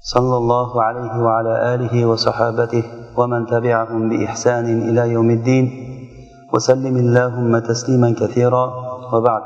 صلى 0.00 0.36
الله 0.36 0.82
عليه 0.82 1.14
وعلى 1.22 1.74
آله 1.74 2.06
وصحابته 2.06 2.84
ومن 3.16 3.46
تبعهم 3.46 4.08
بإحسان 4.08 4.66
إلى 4.88 5.12
يوم 5.12 5.30
الدين. 5.30 5.66
وسلم 6.54 6.96
اللهم 6.96 7.58
تسليما 7.58 8.14
كثيرا. 8.20 8.64
وبعد. 9.12 9.42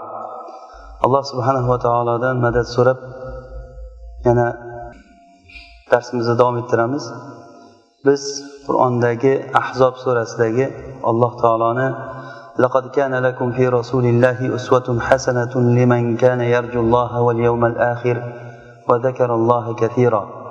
الله 1.05 1.23
سبحانه 1.23 1.71
وتعالى 1.71 2.19
دان 2.19 2.37
مدد 2.41 2.63
سورب 2.63 2.99
yana 4.25 4.55
darsimizni 5.91 6.39
davom 6.39 6.59
ettiramiz. 6.63 7.05
Biz 8.07 8.23
qur'ondagi 8.67 9.51
ahzob 9.55 9.95
surasidagi 10.05 10.67
alloh 11.03 11.33
taoloni 11.43 11.89
لقد 12.59 12.87
كان 12.93 13.15
لكم 13.15 13.53
في 13.53 13.69
رسول 13.69 14.05
الله 14.05 14.55
أسوة 14.55 15.01
حسنة 15.01 15.55
لمن 15.57 16.17
كان 16.17 16.41
يرجو 16.41 16.81
الله 16.81 17.21
واليوم 17.21 17.65
الآخر 17.65 18.17
وذكر 18.89 19.35
الله 19.35 19.75
كثيرا 19.75 20.42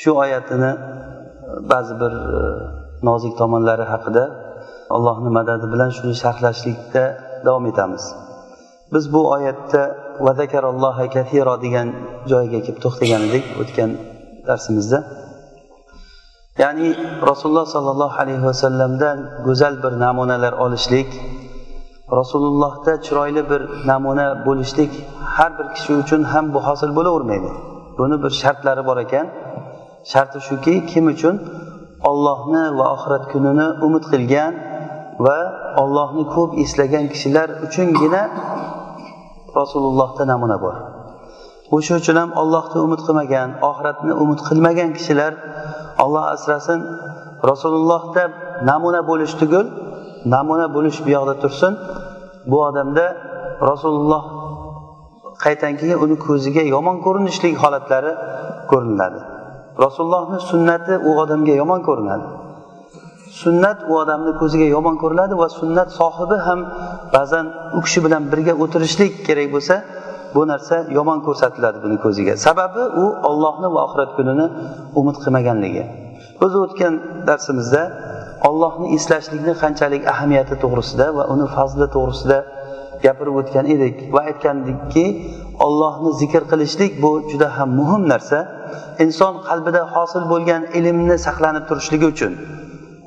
shu 0.00 0.10
oyatini 0.22 0.72
ba'zi 1.72 1.94
bir 2.02 2.12
e, 2.38 2.40
nozik 3.08 3.32
tomonlari 3.40 3.84
haqida 3.92 4.24
allohni 4.96 5.30
madadi 5.38 5.66
bilan 5.72 5.90
shuni 5.96 6.14
sharhlashlikda 6.22 7.04
davom 7.46 7.66
etamiz. 7.72 8.04
Biz 8.92 9.04
bu 9.14 9.20
oyatda 9.36 9.82
vazakaralloha 10.26 11.04
kathiro 11.16 11.54
degan 11.64 11.88
joyiga 12.30 12.60
kelib 12.66 12.80
to'xtagan 12.84 13.22
edik 13.28 13.44
o'tgan 13.60 13.90
darsimizda. 14.48 14.98
Ya'ni 16.62 16.88
rasululloh 17.30 17.66
sollallohu 17.76 18.16
alayhi 18.22 18.44
vasallamdan 18.50 19.18
go'zal 19.46 19.74
bir 19.84 19.92
namunalar 20.04 20.54
olishlik 20.64 21.10
rasulullohda 22.18 22.92
chiroyli 23.06 23.42
bir 23.50 23.62
namuna 23.90 24.26
bo'lishlik 24.46 24.92
har 25.36 25.50
bir 25.58 25.66
kishi 25.74 25.92
uchun 26.02 26.22
ham 26.32 26.44
bu 26.54 26.60
hosil 26.68 26.90
bo'lavermaydi. 26.98 27.50
Buni 27.98 28.16
bir 28.22 28.32
shartlari 28.42 28.82
bor 28.88 28.98
ekan. 29.06 29.26
Sharti 30.10 30.38
shuki 30.48 30.74
kim 30.90 31.04
uchun? 31.14 31.34
Ollohni 32.10 32.64
va 32.78 32.84
oxirat 32.94 33.24
kunini 33.32 33.66
umid 33.86 34.04
qilgan 34.12 34.52
va 35.24 35.38
ollohni 35.82 36.24
ko'p 36.34 36.50
eslagan 36.64 37.04
kishilar 37.12 37.48
uchungina 37.66 38.22
rasulullohda 39.58 40.22
namuna 40.32 40.56
bor. 40.64 40.74
O'sha 41.76 41.94
uchun 42.00 42.16
ham 42.20 42.30
ollohni 42.42 42.78
umid 42.86 43.00
qilmagan 43.06 43.48
oxiratni 43.70 44.12
umid 44.22 44.40
qilmagan 44.48 44.90
kishilar 44.98 45.32
olloh 46.04 46.24
asrasin 46.34 46.80
rasulullohda 47.50 48.22
namuna 48.70 49.00
bo'lish 49.10 49.34
tugul 49.40 49.66
namuna 50.34 50.66
bo'lish 50.76 50.98
bu 51.04 51.08
yoqda 51.16 51.34
tursin. 51.42 51.72
Bu 52.50 52.58
odamda 52.68 53.06
rasululloh 53.70 54.22
qaytdan 55.44 55.72
keyin 55.80 55.98
uni 56.04 56.16
ko'ziga 56.26 56.62
yomon 56.74 56.96
ko'rinishlik 57.06 57.54
holatlari 57.62 58.12
ko'rinadi. 58.70 59.20
Rasulullohni 59.84 60.38
sunnati 60.50 60.94
u 61.08 61.10
odamga 61.22 61.54
yomon 61.62 61.80
ko'rinadi. 61.88 62.26
Sunnat 63.42 63.78
u 63.90 63.92
odamni 64.02 64.32
ko'ziga 64.40 64.66
yomon 64.76 64.96
ko'rinadi 65.02 65.34
va 65.42 65.48
sunnat 65.60 65.88
sohibi 66.00 66.36
ham 66.46 66.60
ba'zan 67.16 67.46
u 67.76 67.80
kishi 67.84 68.00
bilan 68.06 68.22
birga 68.32 68.54
o'tirishlik 68.62 69.12
kerak 69.26 69.48
bo'lsa 69.54 69.74
bu 70.34 70.42
narsa 70.52 70.76
yomon 70.98 71.18
ko'rsatiladi 71.26 71.78
buni 71.84 71.96
ko'ziga. 72.04 72.34
Sababi 72.46 72.82
u 73.02 73.04
ollohni 73.30 73.68
va 73.74 73.80
oxirat 73.86 74.10
kunini 74.18 74.46
umid 75.00 75.16
qilmaganligi. 75.22 75.84
Biz 76.40 76.52
o'tgan 76.64 76.94
darsimizda 77.28 77.82
ollohni 78.48 78.86
eslashlikni 78.96 79.54
qanchalik 79.62 80.02
ahamiyati 80.12 80.54
to'g'risida 80.62 81.06
va 81.18 81.24
uni 81.34 81.46
fazli 81.56 81.86
to'g'risida 81.96 82.38
gapirib 83.04 83.34
o'tgan 83.40 83.66
edik 83.74 83.96
va 84.14 84.20
aytgandikki 84.30 85.04
ollohni 85.66 86.10
zikr 86.20 86.42
qilishlik 86.50 86.92
bu 87.02 87.10
juda 87.30 87.48
ham 87.56 87.70
muhim 87.80 88.02
narsa. 88.12 88.38
Inson 89.04 89.34
qalbida 89.48 89.82
hosil 89.94 90.22
bo'lgan 90.32 90.62
ilmni 90.78 91.16
saqlanib 91.26 91.64
turishligi 91.68 92.06
uchun 92.14 92.32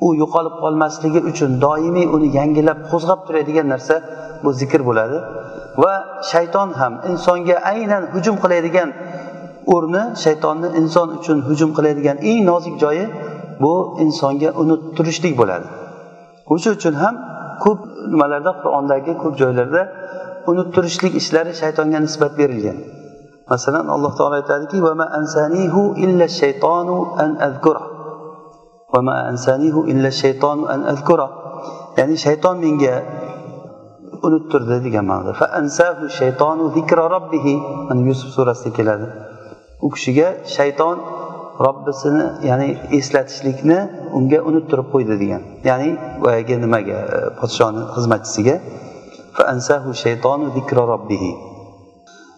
u 0.04 0.06
yo'qolib 0.22 0.54
qolmasligi 0.62 1.20
uchun 1.30 1.50
doimiy 1.64 2.06
uni 2.16 2.28
yangilab 2.38 2.78
qo'zg'ab 2.90 3.20
turadigan 3.26 3.66
narsa 3.74 3.94
bu 4.44 4.50
zikr 4.60 4.80
bo'ladi. 4.88 5.16
Va 5.82 5.94
shayton 6.32 6.68
ham 6.80 6.92
insonga 7.10 7.56
aynan 7.72 8.02
hujum 8.14 8.36
qiladigan 8.42 8.88
o'rni 9.74 10.02
shaytonni 10.24 10.68
inson 10.80 11.08
uchun 11.18 11.38
hujum 11.48 11.70
qiladigan 11.76 12.16
eng 12.30 12.40
nozik 12.50 12.74
joyi 12.82 13.04
bu 13.62 13.74
insonga 14.04 14.50
unuttirishlik 14.62 15.34
bo'ladi. 15.40 15.66
O'sha 16.52 16.70
uchun 16.78 16.94
ham 17.02 17.14
ko'p 17.64 17.80
nimalarda 18.12 18.52
qur'ondagi 18.62 19.12
ko'p 19.22 19.34
joylarda 19.42 19.82
unuttirishlik 20.50 21.12
ishlari 21.20 21.52
shaytonga 21.62 21.98
nisbat 22.06 22.32
berilgan. 22.40 22.78
Masalan 23.52 23.86
alloh 23.94 24.12
taolo 24.18 24.34
aytadiki 24.40 24.76
ya'ni 31.98 32.16
shayton 32.24 32.56
menga 32.64 32.94
unuttirdi 34.26 34.76
degan 34.86 35.04
ma'noda. 35.10 35.32
Mana 37.88 38.00
yusuf 38.10 38.30
surasida 38.36 38.70
keladi. 38.78 39.06
U 39.84 39.86
kishiga 39.94 40.28
shayton 40.56 40.96
robbisini 41.66 42.24
ya'ni 42.48 42.68
eslatishlikni 42.98 43.78
unga 44.18 44.38
unuttirib 44.48 44.86
qo'ydi 44.94 45.14
degan. 45.22 45.42
Ya'ni 45.70 45.90
boyagi 46.24 46.54
nimaga 46.64 46.98
e, 47.16 47.18
podshoni 47.40 47.82
xizmatchisiga? 47.94 48.56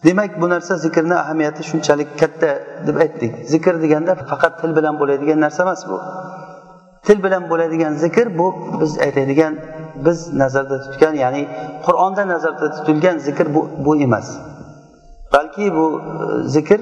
Demak 0.04 0.40
bu 0.40 0.46
narsa 0.54 0.76
zikrni 0.84 1.14
ahamiyati 1.14 1.62
shunchalik 1.70 2.08
katta 2.20 2.50
deb 2.86 2.96
aytdik. 3.04 3.32
Zikr 3.52 3.74
deganda 3.82 4.12
faqat 4.30 4.60
til 4.60 4.70
bilan 4.76 4.94
bo'ladigan 5.00 5.38
narsa 5.44 5.62
emas 5.66 5.82
bu. 5.90 5.98
Til 7.06 7.18
bilan 7.24 7.50
bo'ladigan 7.50 7.92
zikr 8.04 8.26
bu 8.38 8.46
biz 8.80 8.92
aytadigan 9.06 9.54
biz 10.06 10.18
nazarda 10.42 10.76
tutgan 10.84 11.14
ya'ni 11.24 11.42
qur'onda 11.86 12.22
nazarda 12.32 12.66
tutilgan 12.76 13.16
zikr 13.26 13.46
bu, 13.54 13.60
bu 13.84 13.96
emas. 14.06 14.28
Balki 15.32 15.74
bu 15.76 15.86
e, 16.00 16.26
zikr 16.54 16.80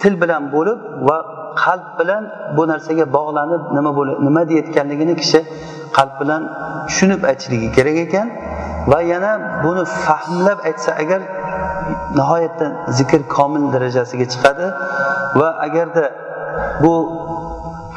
til 0.00 0.14
bilan 0.22 0.42
bo'lib 0.54 0.80
va 1.08 1.39
qalb 1.62 1.86
bilan 1.98 2.22
bu 2.56 2.62
narsaga 2.72 3.04
bog'lanib 3.16 3.62
nima 3.76 3.90
nima 4.26 4.42
deyayotganligini 4.50 5.14
kishi 5.22 5.40
qalb 5.96 6.14
bilan 6.20 6.42
tushunib 6.88 7.20
aytishligi 7.30 7.68
kerak 7.76 7.96
ekan 8.06 8.26
va 8.92 9.00
yana 9.12 9.32
buni 9.64 9.84
fahmlab 10.04 10.58
aytsa 10.68 10.90
agar 11.02 11.20
nihoyatda 12.18 12.66
zikr 12.98 13.20
komil 13.36 13.64
darajasiga 13.74 14.26
chiqadi 14.32 14.66
va 15.40 15.48
agarda 15.66 16.04
bu 16.82 16.92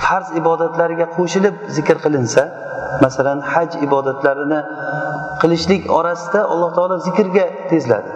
farz 0.04 0.28
ibodatlariga 0.42 1.06
qo'shilib 1.18 1.56
zikr 1.76 1.98
qilinsa 2.06 2.44
masalan 3.06 3.40
haj 3.54 3.72
ibodatlarini 3.86 4.60
qilishlik 5.42 5.82
orasida 6.00 6.40
alloh 6.54 6.70
taolo 6.78 6.96
zikrga 7.08 7.46
tezladi. 7.72 8.10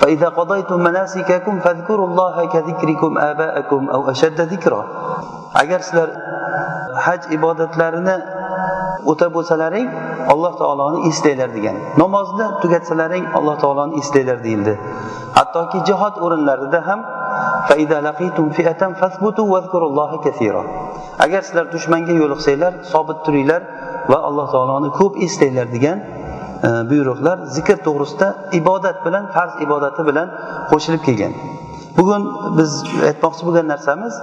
فإذا 0.00 0.28
قضيتم 0.28 0.78
مناسككم 0.80 1.60
فاذكروا 1.60 2.06
الله 2.06 2.36
كذكركم 2.44 3.18
آباءكم 3.18 3.80
أو 3.90 4.10
أشد 4.10 4.40
ذكرا 4.40 4.82
agar 5.52 5.80
sizlar 5.84 6.10
haj 7.06 7.28
ibodatlarini 7.36 8.16
o'tab 9.10 9.30
bo'lsalaring 9.36 9.88
alloh 10.32 10.52
taoloni 10.60 10.98
eslanglar 11.10 11.50
degan 11.56 11.76
namozni 12.02 12.46
tugatsalaring 12.62 13.24
alloh 13.38 13.56
taoloni 13.62 14.00
eslanglar 14.00 14.38
deyildi 14.46 14.74
hattoki 15.38 15.78
jihod 15.88 16.14
o'rinlarida 16.24 16.80
ham 16.88 17.00
agar 21.24 21.42
sizlar 21.48 21.66
dushmanga 21.74 22.14
yo'liqsanglar 22.22 22.72
sobit 22.92 23.18
turinglar 23.26 23.62
va 24.10 24.18
alloh 24.28 24.46
taoloni 24.54 24.88
ko'p 25.00 25.14
eslanglar 25.26 25.68
degan 25.76 25.98
E, 26.63 26.69
buyruqlar 26.89 27.37
zikr 27.55 27.77
to'g'risida 27.87 28.27
ibodat 28.59 29.05
bilan 29.05 29.25
farz 29.35 29.53
ibodati 29.65 30.01
bilan 30.09 30.27
qo'shilib 30.71 31.01
kelgan. 31.07 31.33
Bugun 31.97 32.23
biz 32.57 32.71
aytmoqchi 33.09 33.43
bo'lgan 33.47 33.67
narsamiz 33.73 34.13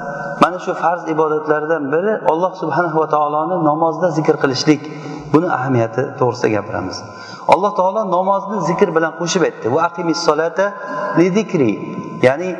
mana 0.42 0.58
shu 0.64 0.72
farz 0.82 1.02
ibodatlardan 1.14 1.82
biri 1.94 2.12
alloh 2.32 2.52
subhanahu 2.62 2.96
va 3.02 3.08
taoloni 3.14 3.56
namozda 3.70 4.06
zikr 4.18 4.36
qilishlik. 4.42 4.82
Buni 5.34 5.48
ahamiyati 5.56 6.02
to'g'risida 6.18 6.48
gapiramiz. 6.56 6.96
Alloh 7.54 7.72
taolo 7.76 8.02
namozni 8.16 8.58
zikr 8.68 8.88
bilan 8.96 9.12
qo'shib 9.20 9.42
aytdi. 9.48 9.66
Va 9.76 9.90
solata 10.26 10.66
li 11.18 11.26
zikri. 11.38 11.72
Ya'ni 12.26 12.50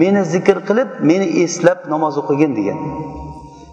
meni 0.00 0.22
zikr 0.34 0.56
qilib 0.68 0.88
meni 1.10 1.26
eslab 1.44 1.78
namoz 1.92 2.14
o'qigin 2.22 2.52
degan. 2.58 2.78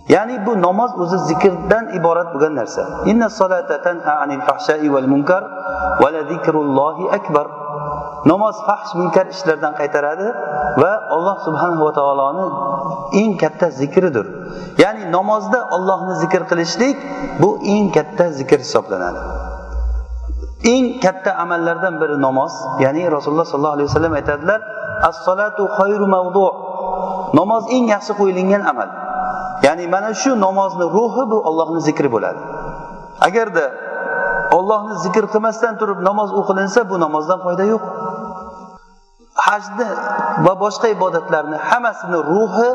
Ya'ni 0.09 0.45
bu 0.45 0.61
namoz 0.61 0.91
o'zi 1.03 1.17
zikrdan 1.29 1.95
iborat 1.97 2.33
bo'lgan 2.33 2.53
narsa. 2.59 2.83
Inna 3.11 3.29
solata 3.29 3.81
tanha 3.85 4.13
anil 4.23 4.41
fahshai 4.47 4.87
val 4.93 5.07
munkar 5.13 5.43
va 6.01 6.09
la 6.15 6.21
zikrullohi 6.31 7.05
akbar. 7.17 7.47
Namoz 8.31 8.55
fahsh 8.67 8.91
munkar 8.99 9.25
ishlardan 9.35 9.73
qaytaradi 9.79 10.27
va 10.81 10.91
alloh 11.15 11.37
subhanahu 11.45 11.83
va 11.87 11.93
taoloni 11.99 12.45
eng 13.21 13.31
katta 13.41 13.67
zikridir. 13.79 14.25
Ya'ni 14.83 15.03
namozda 15.11 15.59
ollohni 15.75 16.13
zikr 16.23 16.41
qilishlik 16.51 16.97
bu 17.41 17.49
eng 17.75 17.91
katta 17.95 18.25
zikr 18.39 18.59
hisoblanadi. 18.65 19.19
Eng 20.73 20.85
katta 21.03 21.31
amallardan 21.43 21.99
biri 22.01 22.15
namoz. 22.27 22.53
Ya'ni 22.83 23.11
rasululloh 23.15 23.47
sollallohu 23.51 23.75
alayhi 23.77 23.89
vasallam 23.91 24.13
aytadilar 24.19 24.59
as 25.07 25.15
solatu 25.27 25.63
xayru 25.77 26.07
mavdu 26.15 26.45
namoz 27.39 27.63
eng 27.75 27.85
yaxshi 27.93 28.13
qo'yilgan 28.19 28.63
amal. 28.71 28.89
Ya'ni 29.73 29.87
mana 29.87 30.13
shu 30.13 30.31
namozni 30.39 30.85
ruhi 30.97 31.23
bu 31.31 31.37
ollohni 31.49 31.81
zikri 31.81 32.09
bo'ladi. 32.15 32.39
Agarda 33.27 33.65
ollohni 34.57 34.95
zikr 35.05 35.25
qilmasdan 35.33 35.73
turib 35.79 35.99
namoz 36.09 36.29
o'qilinsa 36.39 36.79
bu 36.89 36.95
namozdan 37.05 37.39
foyda 37.45 37.63
yo'q. 37.73 37.83
Hajni 39.45 39.87
va 40.45 40.53
boshqa 40.63 40.87
ibodatlarni 40.95 41.57
hammasini 41.69 42.19
ruhi 42.31 42.69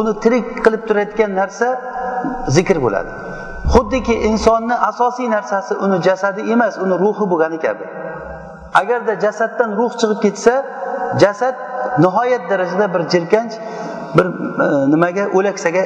uni 0.00 0.12
tirik 0.22 0.46
qilib 0.64 0.82
turayotgan 0.88 1.30
narsa 1.40 1.68
zikr 2.56 2.76
bo'ladi. 2.84 3.10
Xuddiki 3.74 4.14
insonni 4.30 4.76
asosiy 4.90 5.28
narsasi 5.36 5.72
uni 5.84 5.96
jasadi 6.08 6.40
emas 6.54 6.74
uni 6.84 6.94
ruhi 7.04 7.24
bo'lgani 7.32 7.58
kabi. 7.66 7.84
Agarda 8.80 9.12
jasaddan 9.24 9.70
ruh 9.78 9.92
chiqib 10.00 10.18
ketsa 10.24 10.54
jasad 11.22 11.56
nihoyat 12.04 12.42
darajada 12.50 12.86
bir 12.94 13.02
jirkanch 13.12 13.54
bir 14.16 14.26
e, 14.26 14.90
nimaga 14.90 15.24
o'laksaga 15.38 15.82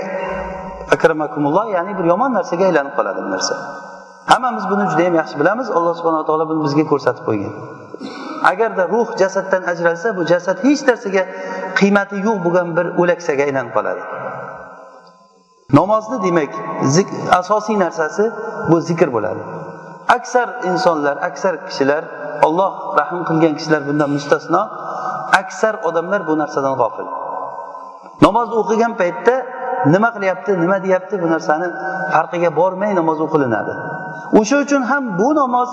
akramakumulloh 0.94 1.67
ya'ni 1.76 1.93
bir 1.99 2.05
yomon 2.12 2.31
narsaga 2.38 2.64
aylanib 2.69 2.94
qoladi 2.99 3.20
bu 3.26 3.31
narsa. 3.35 3.55
Hammamiz 4.32 4.64
buni 4.70 4.85
juda 4.90 5.02
yam 5.08 5.14
yaxshi 5.20 5.37
bilamiz. 5.40 5.67
Alloh 5.76 5.94
subhanaa 5.99 6.25
taolo 6.29 6.44
buni 6.50 6.61
bizga 6.67 6.85
ko'rsatib 6.93 7.25
qo'ygan. 7.29 7.52
Agarda 8.52 8.85
ruh 8.94 9.08
jasaddan 9.20 9.62
ajralsa 9.73 10.08
bu 10.19 10.23
jasad 10.32 10.56
hech 10.67 10.82
narsaga 10.88 11.23
qiymati 11.79 12.17
yo'q 12.26 12.38
bo'lgan 12.44 12.69
bir 12.76 12.87
o'laksaga 13.00 13.43
aylanib 13.49 13.73
qoladi. 13.76 14.02
Namozni 15.79 16.17
demak 16.26 16.52
asosiy 17.41 17.76
narsasi 17.84 18.25
bu 18.70 18.76
zikr 18.88 19.08
bo'ladi. 19.17 19.43
Aksar 20.17 20.49
insonlar 20.70 21.17
aksar 21.29 21.55
kishilar 21.69 22.02
olloh 22.46 22.73
rahm 23.00 23.20
qilgan 23.29 23.55
kishilar 23.58 23.82
bundan 23.88 24.11
mustasno 24.17 24.62
aksar 25.41 25.75
odamlar 25.88 26.20
bu 26.29 26.34
narsadan 26.43 26.75
g'ofil. 26.81 27.08
Namozni 28.26 28.55
o'qigan 28.62 28.93
paytda 29.00 29.34
nima 29.87 30.09
qilyapti 30.17 30.51
nima 30.63 30.77
deyapti 30.85 31.23
bu 31.23 31.27
narsani 31.35 31.67
farqiga 32.15 32.51
bormay 32.57 32.91
namoz 33.01 33.19
o'qilinadi. 33.27 33.73
O'sha 34.41 34.57
uchun 34.65 34.83
ham 34.91 35.05
bu 35.21 35.29
namoz 35.41 35.71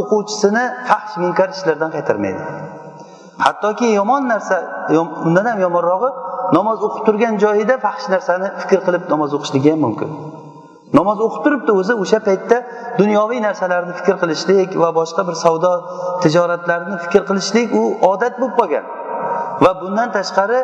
o'quvchisini 0.00 0.64
fahsh 0.88 1.14
munkar 1.22 1.48
ishlardan 1.56 1.90
qaytarmaydi. 1.96 2.42
Hattoki 3.46 3.86
yomon 3.98 4.22
narsa 4.32 4.56
undan 5.26 5.46
ham 5.50 5.58
yomonrog'i 5.66 6.10
namoz 6.56 6.78
o'qib 6.86 7.02
turgan 7.06 7.34
joyida 7.44 7.74
fahsh 7.86 8.06
narsani 8.14 8.48
fikr 8.60 8.80
qilib 8.86 9.02
namoz 9.12 9.30
o'qishligi 9.36 9.70
ham 9.74 9.80
mumkin. 9.86 10.10
Namoz 10.98 11.18
o'qib 11.26 11.42
turibdi 11.44 11.72
o'zi 11.80 11.94
o'sha 12.02 12.18
paytda 12.28 12.56
dunyoviy 13.00 13.40
narsalarni 13.48 13.92
fikr 14.00 14.16
qilishlik 14.22 14.68
va 14.82 14.90
boshqa 14.98 15.22
bir 15.28 15.36
savdo 15.44 15.72
tijoratlarni 16.22 16.96
fikr 17.04 17.22
qilishlik 17.28 17.68
u 17.80 17.84
odat 18.12 18.34
bo'lib 18.40 18.54
qolgan. 18.60 18.84
Va 19.64 19.70
bundan 19.82 20.08
tashqari 20.16 20.58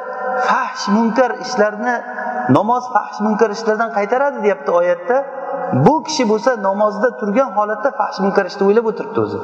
fahsh 0.46 0.84
munkar 0.96 1.30
ishlarni 1.44 1.94
namoz 2.56 2.84
fahsh 2.94 3.18
munkar 3.26 3.50
ishlardan 3.56 3.90
qaytaradi 3.98 4.42
deyapti 4.42 4.70
oyatda. 4.80 5.16
Bu 5.86 5.94
kishi 6.06 6.24
bo'lsa 6.28 6.50
namozda 6.68 7.08
turgan 7.20 7.50
holatda 7.58 7.90
fahsh 8.00 8.18
munkar 8.24 8.44
ishni 8.50 8.62
o'ylab 8.68 8.86
o'tiribdi 8.90 9.20
o'zi. 9.26 9.38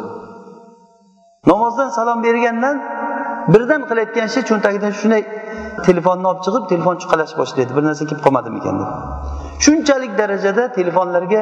Namozdan 1.52 1.88
salom 1.98 2.18
bergandan 2.26 2.76
birdan 3.52 3.82
qilayotgan 3.88 4.26
ishi 4.30 4.40
cho'ntagidan 4.48 4.92
shunday 5.00 5.22
telefonni 5.86 6.26
olib 6.30 6.42
chiqib 6.46 6.64
telefon 6.72 6.96
chuqalash 7.02 7.34
boshlaydi 7.40 7.72
bir 7.76 7.84
narsa 7.88 8.04
kelib 8.10 8.22
qolmadimikan 8.26 8.74
deb 8.80 8.90
shunchalik 9.64 10.12
darajada 10.20 10.64
telefonlarga 10.78 11.40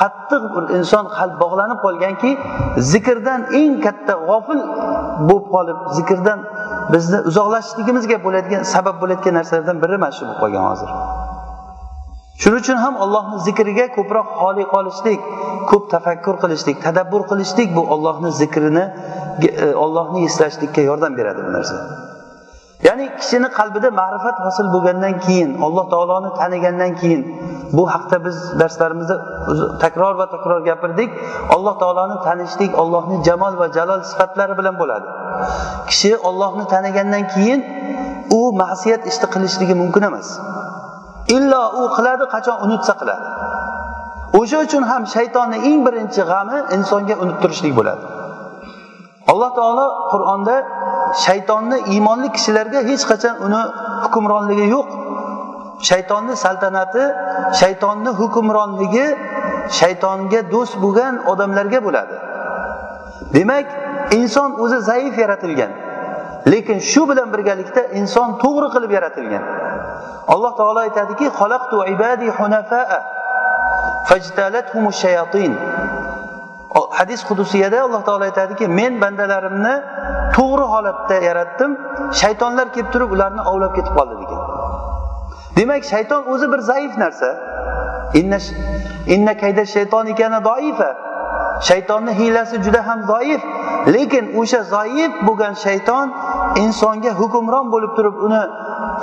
qattiq 0.00 0.42
bir 0.54 0.64
inson 0.78 1.04
qalb 1.18 1.34
bog'lanib 1.42 1.78
qolganki 1.86 2.30
zikrdan 2.92 3.40
eng 3.60 3.74
katta 3.86 4.14
g'ofil 4.28 4.60
bo'lib 5.28 5.46
qolib 5.54 5.78
zikrdan 5.96 6.38
bizni 6.92 7.18
uzoqlashishligimizga 7.30 8.16
bo'ladigan 8.26 8.62
sabab 8.74 8.96
bo'layotgan 9.02 9.34
narsalardan 9.38 9.82
biri 9.82 9.96
mana 10.04 10.12
shu 10.16 10.22
bo'lib 10.26 10.40
qolgan 10.42 10.64
hozir. 10.70 10.90
Shuning 12.42 12.60
uchun 12.64 12.78
ham 12.84 12.94
ollohni 13.04 13.36
zikriga 13.46 13.86
ko'proq 13.96 14.28
holi 14.42 14.64
qolishlik 14.74 15.20
ko'p 15.70 15.84
tafakkur 15.94 16.36
qilishlik 16.42 16.76
tadabbur 16.86 17.22
qilishlik 17.30 17.68
bu 17.76 17.82
ollohni 17.94 18.30
zikrini 18.40 18.84
e, 19.64 19.74
ollohni 19.84 20.24
eslashlikka 20.28 20.80
yordam 20.90 21.12
beradi 21.18 21.40
bu 21.46 21.52
narsa. 21.56 21.76
Ya'ni 22.86 23.04
kishini 23.20 23.48
qalbida 23.58 23.88
ma'rifat 24.00 24.36
hosil 24.46 24.66
bo'lgandan 24.74 25.14
keyin 25.24 25.50
alloh 25.66 25.84
taoloni 25.94 26.30
tanigandan 26.40 26.92
keyin 27.00 27.22
bu 27.76 27.84
haqda 27.94 28.24
biz 28.24 28.36
darslarimizda 28.60 29.16
takror 29.78 30.18
va 30.18 30.26
takror 30.30 30.60
gapirdik. 30.68 31.10
Alloh 31.54 31.74
taoloni 31.82 32.16
tanishlik 32.26 32.78
ollohni 32.82 33.24
jamol 33.24 33.58
va 33.58 33.66
jalol 33.76 34.00
sifatlari 34.10 34.58
bilan 34.58 34.78
bo'ladi. 34.78 35.06
Kishi 35.88 36.16
ollohni 36.16 36.64
tanigandan 36.74 37.24
keyin 37.34 37.60
u 38.38 38.40
ma'siyat 38.62 39.02
ishni 39.10 39.26
qilishligi 39.34 39.74
mumkin 39.82 40.02
emas. 40.10 40.28
Illo 41.36 41.62
u 41.80 41.82
qiladi 41.96 42.24
qachon 42.34 42.56
unutsa 42.66 42.94
qiladi. 43.00 43.24
O'sha 44.40 44.58
uchun 44.66 44.82
ham 44.90 45.02
shaytonni 45.14 45.58
eng 45.68 45.78
birinchi 45.86 46.22
g'ami 46.30 46.58
insonga 46.76 47.14
unuttirishlik 47.22 47.72
bo'ladi. 47.78 48.02
Alloh 49.32 49.50
taolo 49.58 49.86
qur'onda 50.12 50.56
shaytonni 51.26 51.78
iymonli 51.94 52.28
kishilarga 52.36 52.80
hech 52.88 53.04
qachon 53.10 53.34
uni 53.46 53.62
hukmronligi 54.04 54.66
yo'q. 54.74 54.88
Shaytonni 55.88 56.34
saltanati 56.44 57.04
shaytonni 57.60 58.10
hukmronligi 58.20 59.06
shaytonga 59.78 60.40
do'st 60.54 60.74
bo'lgan 60.84 61.14
odamlarga 61.32 61.78
bo'ladi. 61.86 62.14
Demak 63.36 63.66
inson 64.18 64.50
o'zi 64.62 64.78
zaif 64.90 65.14
yaratilgan 65.22 65.72
lekin 66.52 66.78
shu 66.90 67.02
bilan 67.10 67.28
birgalikda 67.34 67.82
inson 68.00 68.28
to'g'ri 68.42 68.68
qilib 68.74 68.90
yaratilgan. 68.98 69.44
Alloh 70.34 70.52
taolo 70.58 70.80
aytadiki 70.86 71.26
hadis 76.98 77.20
qudusiyada 77.28 77.82
alloh 77.86 78.02
taolo 78.08 78.24
aytadiki 78.30 78.68
men 78.68 79.00
bandalarimni 79.00 79.74
to'g'ri 80.36 80.66
holatda 80.74 81.16
yaratdim 81.28 81.70
shaytonlar 82.20 82.66
kelib 82.74 82.90
turib 82.94 83.10
ularni 83.16 83.42
ovlab 83.52 83.72
ketib 83.78 83.94
qoldi 83.98 84.14
degan. 84.22 84.42
Demak 85.56 85.82
shayton 85.92 86.22
o'zi 86.32 86.46
bir 86.52 86.60
zaif 86.70 86.92
narsa. 87.02 87.30
Inna 89.14 89.32
kayda 89.42 89.64
shayton 89.74 90.06
ekani 90.06 90.44
doifa. 90.50 90.90
Shaytonni 91.68 92.12
hiylasi 92.20 92.62
juda 92.62 92.86
ham 92.86 93.00
zoif 93.12 93.42
lekin 93.94 94.24
o'sha 94.40 94.60
zoif 94.74 95.12
bo'lgan 95.26 95.54
shayton 95.64 96.06
insonga 96.62 97.12
hukmron 97.20 97.66
bo'lib 97.74 97.92
turib 97.98 98.16
uni 98.26 98.42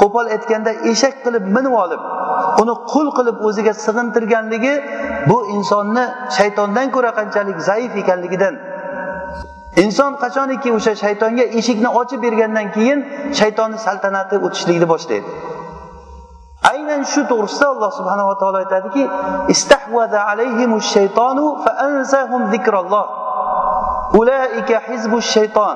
qo'pol 0.02 0.26
aytganda 0.36 0.72
eshak 0.92 1.16
qilib 1.26 1.46
minib 1.56 1.76
olib 1.84 2.02
uni 2.62 2.74
qul 2.92 3.08
qilib 3.18 3.38
o'ziga 3.48 3.74
sig'intirganligi 3.86 4.74
bu 5.30 5.38
insonni 5.56 6.06
shaytondan 6.38 6.88
ko'ra 6.96 7.12
qanchalik 7.20 7.58
zaif 7.70 7.92
ekanligidan. 8.02 8.56
Inson 9.84 10.12
qachoniki 10.24 10.70
o'sha 10.78 10.94
shaytonga 11.04 11.46
eshikni 11.60 11.90
ochib 12.02 12.20
bergandan 12.26 12.68
keyin 12.76 13.00
shaytonni 13.40 13.78
saltanati 13.86 14.36
o'tishlikni 14.46 14.88
boshlaydi. 14.94 15.30
Aynan 16.72 17.02
shu 17.12 17.22
to'g'risida 17.32 17.68
alloh 17.74 17.92
subhanava 18.00 18.34
taolo 18.42 18.58
aytadiki 18.64 19.04
istahvaza 19.54 20.20
alayhimu 20.32 20.78
shaytonu 20.94 21.46
fa 21.64 21.72
ansahum 21.88 22.42
zikralloh 22.54 23.06
ulaika 24.20 24.78
hizbu 24.88 25.18
shayton 25.34 25.76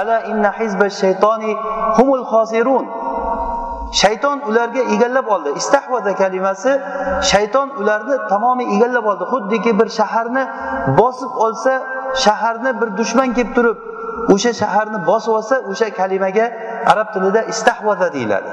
ala 0.00 0.16
inna 0.30 0.50
hizba 0.58 0.86
shaytoni 1.00 1.52
humul 1.96 2.24
xosirun 2.32 2.84
shayton 4.00 4.38
ularga 4.48 4.82
egallab 4.94 5.26
oldi. 5.34 5.50
Istahvaza 5.60 6.12
kalimasi 6.22 6.72
shayton 7.30 7.68
ularni 7.80 8.16
tamomiy 8.32 8.66
egallab 8.76 9.04
oldi. 9.10 9.24
Xuddiki 9.32 9.78
bir 9.80 9.88
shaharni 9.98 10.44
bosib 11.00 11.32
olsa 11.44 11.72
shaharni 12.24 12.80
bir 12.80 12.88
dushman 12.98 13.34
kelib 13.36 13.54
turib 13.56 13.78
o'sha 14.34 14.52
shaharni 14.60 14.98
bosib 15.10 15.32
olsa 15.38 15.54
o'sha 15.70 15.88
kalimaga 15.98 16.46
arab 16.92 17.08
tilida 17.14 17.42
istahvaza 17.52 18.12
deyiladi. 18.12 18.50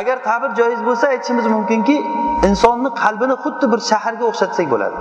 Agar 0.00 0.16
ta'bir 0.28 0.50
joiz 0.60 0.80
bo'lsa 0.88 1.06
aytishimiz 1.14 1.46
mumkinki 1.54 1.96
insonni 2.48 2.90
qalbini 3.02 3.36
xuddi 3.44 3.66
bir 3.72 3.80
shaharga 3.90 4.24
o'xshatsak 4.30 4.66
bo'ladi. 4.74 4.96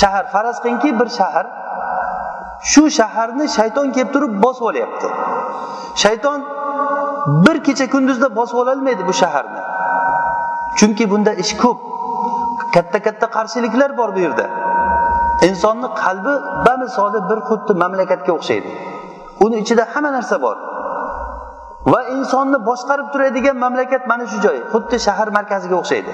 Shahar 0.00 0.24
faraz 0.32 0.56
qilingki 0.62 0.90
bir 1.00 1.08
shahar 1.18 1.46
shu 2.72 2.82
shaharni 2.98 3.44
shayton 3.56 3.86
kelib 3.96 4.10
turib 4.14 4.32
bosib 4.44 4.64
olyapti. 4.70 5.08
Shayton 6.02 6.38
bir 7.28 7.64
kecha 7.64 7.86
kunduzda 7.90 8.36
bosib 8.36 8.56
ololmaydi 8.62 9.06
bu 9.08 9.12
shaharni. 9.12 9.60
Chunki 10.78 11.10
bunda 11.10 11.32
ish 11.32 11.56
ko'p. 11.62 11.78
Katta 12.74 12.98
katta 13.06 13.26
qarshiliklar 13.36 13.96
bor 13.98 14.14
bu 14.16 14.20
yerda. 14.26 14.46
Insonni 15.48 15.88
qalbi 16.02 16.34
bamisoli 16.66 17.20
bir 17.30 17.38
xuddi 17.48 17.72
mamlakatga 17.82 18.32
o'xshaydi. 18.38 18.70
Uni 19.44 19.56
ichida 19.62 19.84
hamma 19.94 20.10
narsa 20.16 20.36
bor. 20.42 20.56
Va 21.92 22.00
insonni 22.16 22.58
boshqarib 22.68 23.08
turadigan 23.12 23.56
mamlakat 23.64 24.02
mana 24.10 24.26
shu 24.30 24.38
joy 24.46 24.58
xuddi 24.72 24.96
shahar 25.06 25.28
markaziga 25.38 25.76
o'xshaydi. 25.82 26.12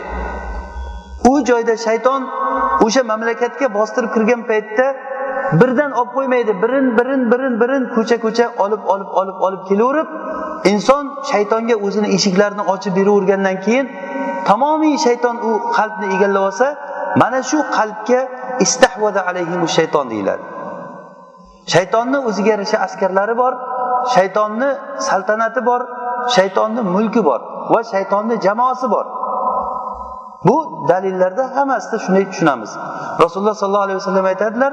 U 1.31 1.33
joyda 1.51 1.75
shayton 1.87 2.23
o'sha 2.87 3.03
mamlakatga 3.13 3.67
bostirib 3.79 4.11
kirgan 4.15 4.43
paytda 4.51 4.87
birdan 5.61 5.93
olib 6.01 6.13
qo'ymaydi. 6.17 6.53
Birin 6.63 6.87
birin 6.99 7.23
birin 7.33 7.55
birin 7.61 7.83
ko'cha 7.95 8.17
ko'cha 8.25 8.47
olib 8.65 8.83
olib 8.93 9.11
olib 9.21 9.39
olib 9.47 9.63
kelaverib 9.69 10.09
inson 10.73 11.05
shaytonga 11.31 11.77
o'zini 11.87 12.09
eshiklarini 12.17 12.65
ochib 12.75 12.93
beravergandan 12.99 13.57
keyin 13.67 13.87
tamomiy 14.49 14.97
shayton 15.07 15.37
u 15.49 15.51
qalbni 15.77 16.07
egallab 16.15 16.43
olsa 16.49 16.67
mana 17.21 17.43
shu 17.51 17.59
qalbga 17.77 18.21
istahvada 18.65 19.21
alayhimu 19.31 19.67
shayton 19.77 20.11
deyiladi. 20.13 20.45
Shaytonni 21.73 22.19
o'ziga 22.29 22.51
yarasha 22.55 22.79
askarlari 22.87 23.35
bor 23.43 23.53
shaytonni 24.15 24.71
saltanati 25.09 25.61
bor 25.69 25.81
shaytonni 26.37 26.83
mulki 26.95 27.23
bor 27.29 27.41
va 27.73 27.81
shaytonni 27.93 28.35
jamoasi 28.47 28.87
bor. 28.95 29.07
Bu 30.49 30.57
dalillarda 30.89 31.45
hammasida 31.57 31.97
shunday 32.05 32.25
tushunamiz. 32.31 32.71
Rasululloh 33.23 33.55
sollallohu 33.61 33.87
alayhi 33.87 33.99
vasallam 34.01 34.25
aytadilar 34.33 34.73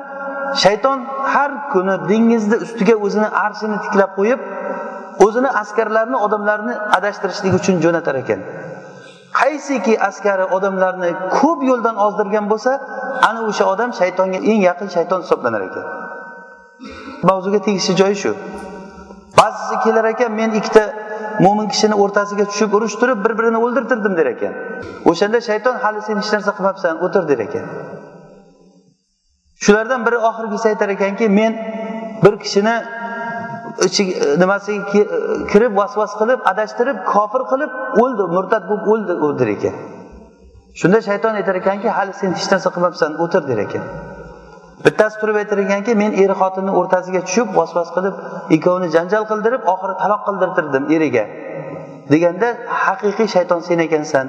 shayton 0.63 0.99
har 1.33 1.51
kuni 1.73 1.95
dengizni 2.09 2.57
ustiga 2.65 2.95
o'zini 3.05 3.29
arshini 3.45 3.77
tiklab 3.85 4.11
qo'yib 4.19 4.39
o'zini 5.25 5.49
askarlarini 5.61 6.17
odamlarni 6.25 6.73
adashtirishlik 6.97 7.53
uchun 7.59 7.75
jo'natar 7.83 8.15
ekan. 8.23 8.39
Qaysiki 9.39 9.93
askari 10.09 10.45
odamlarni 10.57 11.09
ko'p 11.37 11.59
yo'ldan 11.69 11.95
ozdirgan 12.05 12.45
bo'lsa 12.51 12.71
ana 13.29 13.41
o'sha 13.49 13.65
odam 13.73 13.91
shaytonga 13.99 14.39
eng 14.51 14.61
yaqin 14.69 14.89
shayton 14.95 15.19
hisoblanar 15.23 15.61
ekan. 15.69 15.85
Mavzuga 17.29 17.59
tegishli 17.67 17.93
joyi 18.01 18.17
shu. 18.23 18.31
Ba'zisi 19.39 19.75
kelar 19.83 20.05
ekan 20.13 20.31
men 20.39 20.51
ikkita 20.59 20.83
mo'min 21.45 21.67
kishini 21.73 21.95
o'rtasiga 22.03 22.45
tushib 22.51 22.71
urushtirib 22.77 23.19
bir 23.25 23.33
birini 23.39 23.59
o'ldirtirdim 23.65 24.13
der 24.19 24.27
ekan. 24.35 24.53
O'shanda 25.09 25.39
shayton 25.49 25.75
hali 25.83 26.01
sen 26.07 26.15
hech 26.21 26.31
narsa 26.35 26.51
qilmabsan 26.57 26.93
o'tir 27.05 27.23
der 27.31 27.39
ekan. 27.47 27.65
Shulardan 29.65 30.05
biri 30.05 30.17
oxirgisi 30.29 30.67
aytar 30.71 30.89
ekanki 30.95 31.29
men 31.39 31.53
bir 32.23 32.33
kishini 32.43 32.75
ichiga 33.87 34.11
e, 34.25 34.39
nimasiga 34.41 34.99
e, 34.99 35.05
kirib 35.51 35.73
vasvas 35.81 36.13
qilib 36.19 36.39
adashtirib 36.51 36.97
kofir 37.13 37.41
qilib 37.51 37.71
o'ldi 38.03 38.23
murtad 38.35 38.63
bo'lib 38.69 38.87
o'ldi 38.93 39.13
u 39.25 39.27
der 39.39 39.49
ekan. 39.55 39.75
Shunda 40.79 40.99
shayton 41.09 41.33
aytar 41.39 41.55
ekanki 41.61 41.89
hali 41.97 42.13
sen 42.21 42.31
hech 42.37 42.47
narsa 42.53 42.69
qilmabsan 42.75 43.11
o'tir 43.23 43.43
der 43.49 43.59
ekan. 43.65 43.83
Bittasi 44.85 45.15
turib 45.21 45.37
aytar 45.41 45.57
ekanki 45.65 45.95
men 46.01 46.11
er 46.23 46.31
xotinni 46.41 46.71
o'rtasiga 46.79 47.21
tushib 47.27 47.47
vasvas 47.59 47.89
qilib 47.95 48.15
ikkovini 48.55 48.87
janjal 48.95 49.23
qildirib 49.31 49.63
oxiri 49.73 49.95
taloq 50.03 50.21
qildirtirdim 50.27 50.83
eriga. 50.95 51.25
Deganda 52.11 52.47
haqiqiy 52.85 53.27
shayton 53.35 53.59
sen 53.67 53.79
ekansan. 53.87 54.25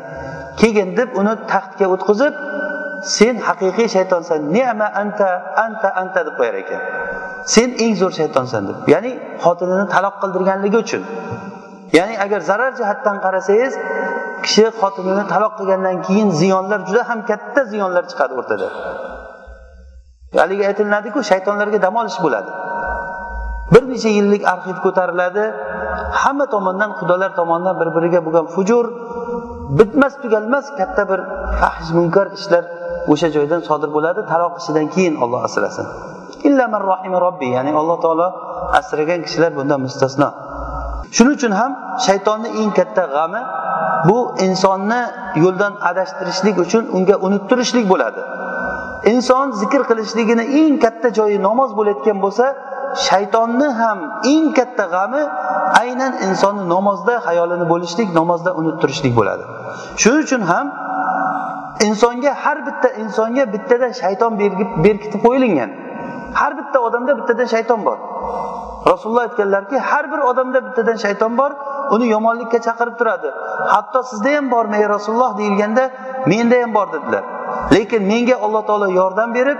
Keyin 0.61 0.89
deb 0.99 1.09
uni 1.21 1.35
taxtga 1.53 1.87
o'tqizib 1.95 2.35
sen 3.03 3.35
haqiqiy 3.49 3.89
shaytonsan. 3.97 4.39
Nema 4.57 4.87
anta 5.03 5.29
anta 5.65 5.89
anta 6.01 6.21
deb 6.27 6.35
qo'yar 6.39 6.55
ekan. 6.63 6.81
Sen 7.55 7.69
eng 7.85 7.95
zo'r 8.01 8.13
shaytonsan 8.21 8.63
deb. 8.69 8.77
Ya'ni 8.93 9.13
xotinini 9.45 9.87
taloq 9.95 10.15
qildirganligi 10.23 10.79
uchun. 10.85 11.03
Ya'ni 11.99 12.15
agar 12.25 12.41
zarar 12.51 12.73
jihatdan 12.81 13.17
qarasangiz 13.25 13.75
kishi 14.45 14.65
xotinini 14.81 15.25
taloq 15.33 15.53
qilgandan 15.59 15.97
keyin 16.07 16.29
ziyonlar 16.41 16.81
juda 16.89 17.03
ham 17.11 17.21
katta 17.31 17.61
ziyonlar 17.73 18.05
chiqadi 18.11 18.33
o'rtada. 18.41 18.69
Haligi 20.43 20.65
aytilinadiku 20.71 21.21
shaytonlarga 21.31 21.79
dam 21.87 21.95
olish 22.03 22.19
bo'ladi. 22.25 22.51
Bir 23.73 23.83
necha 23.93 24.11
yillik 24.19 24.43
arxiv 24.53 24.77
ko'tariladi. 24.85 25.45
Hamma 26.23 26.47
tomondan 26.55 26.91
xudolar 26.99 27.31
tomonidan 27.41 27.75
bir 27.81 27.89
biriga 27.97 28.21
bo'lgan 28.27 28.47
fujur 28.55 28.87
bitmas 29.79 30.15
tugalmas 30.23 30.67
katta 30.79 31.03
bir 31.11 31.21
fahsh 31.61 31.91
munkar 31.97 32.27
ishlar 32.39 32.65
o'sha 33.11 33.29
joydan 33.37 33.61
sodir 33.69 33.91
bo'ladi 33.97 34.21
taloq 34.33 34.53
ishidan 34.61 34.87
keyin 34.95 35.15
olloh 35.23 35.41
asrasin. 35.49 35.87
Robbi 37.27 37.49
ya'ni 37.57 37.71
alloh 37.81 37.99
taolo 38.05 38.29
asragan 38.79 39.21
kishilar 39.27 39.53
bundan 39.59 39.81
mustasno. 39.87 40.29
Shuning 41.17 41.35
uchun 41.39 41.53
ham 41.61 41.73
shaytonni 42.07 42.49
eng 42.61 42.71
katta 42.79 43.05
g'ami 43.15 43.41
bu 44.09 44.19
insonni 44.47 45.01
yo'ldan 45.45 45.73
adashtirishlik 45.91 46.57
uchun 46.65 46.85
unga 46.97 47.17
unuttirishlik 47.27 47.87
bo'ladi. 47.93 48.21
Inson 49.13 49.47
zikr 49.61 49.83
qilishligini 49.91 50.45
eng 50.61 50.75
katta 50.85 51.09
joyi 51.19 51.39
namoz 51.49 51.71
bo'layotgan 51.79 52.19
bo'lsa 52.25 52.47
shaytonni 53.07 53.69
ham 53.81 53.99
eng 54.33 54.47
katta 54.59 54.85
g'ami 54.95 55.23
aynan 55.83 56.13
insonni 56.27 56.65
namozda 56.75 57.15
xayolini 57.27 57.67
bo'lishlik 57.73 58.09
namozda 58.21 58.51
unuttirishlik 58.61 59.13
bo'ladi. 59.19 59.45
Shuning 60.03 60.23
uchun 60.27 60.43
ham 60.53 60.67
insonga 61.87 62.33
har 62.45 62.59
bitta 62.67 62.89
insonga 63.03 63.45
bittadan 63.55 63.93
shayton 64.03 64.33
berkitib 64.85 65.21
qo'yilgan 65.27 65.71
har 66.41 66.53
bitta 66.59 66.79
odamda 66.87 67.13
bittadan 67.19 67.49
shayton 67.55 67.81
bor. 67.89 67.99
Rasululloh 68.93 69.23
aytganlarki 69.29 69.77
har 69.91 70.05
bir 70.13 70.21
odamda 70.31 70.59
bittadan 70.67 70.97
shayton 71.05 71.33
bor 71.41 71.51
uni 71.95 72.07
yomonlikka 72.15 72.59
chaqirib 72.67 72.97
turadi. 73.01 73.29
Hatto 73.75 74.03
sizda 74.11 74.31
ham 74.37 74.51
bormi 74.55 74.77
ey 74.83 74.89
rasululloh 74.95 75.39
deyilganda 75.39 75.85
menda 76.31 76.57
ham 76.63 76.75
bor 76.75 76.87
dedilar. 76.95 77.25
Lekin 77.75 78.03
menga 78.13 78.37
alloh 78.45 78.63
taolo 78.69 78.89
yordam 79.01 79.35
berib 79.39 79.59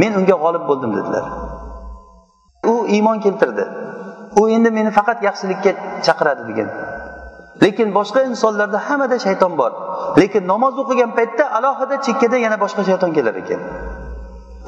men 0.00 0.12
unga 0.20 0.36
g'olib 0.42 0.64
bo'ldim 0.70 0.90
dedilar. 0.98 1.24
U 2.72 2.74
iymon 2.96 3.18
keltirdi. 3.24 3.64
U 4.40 4.48
endi 4.56 4.70
meni 4.78 4.90
faqat 4.98 5.18
yaxshilikka 5.28 5.70
chaqiradi 6.06 6.42
degan. 6.50 6.68
Lekin 7.62 7.88
boshqa 7.98 8.20
insonlarda 8.30 8.78
hammada 8.88 9.16
shayton 9.26 9.52
bor. 9.60 9.72
Lekin 10.20 10.46
namoz 10.52 10.74
o'qigan 10.82 11.10
paytda 11.18 11.44
alohida 11.58 11.96
chekkada 12.06 12.36
yana 12.44 12.56
boshqa 12.64 12.82
shayton 12.88 13.10
kelar 13.16 13.34
ekan. 13.42 13.60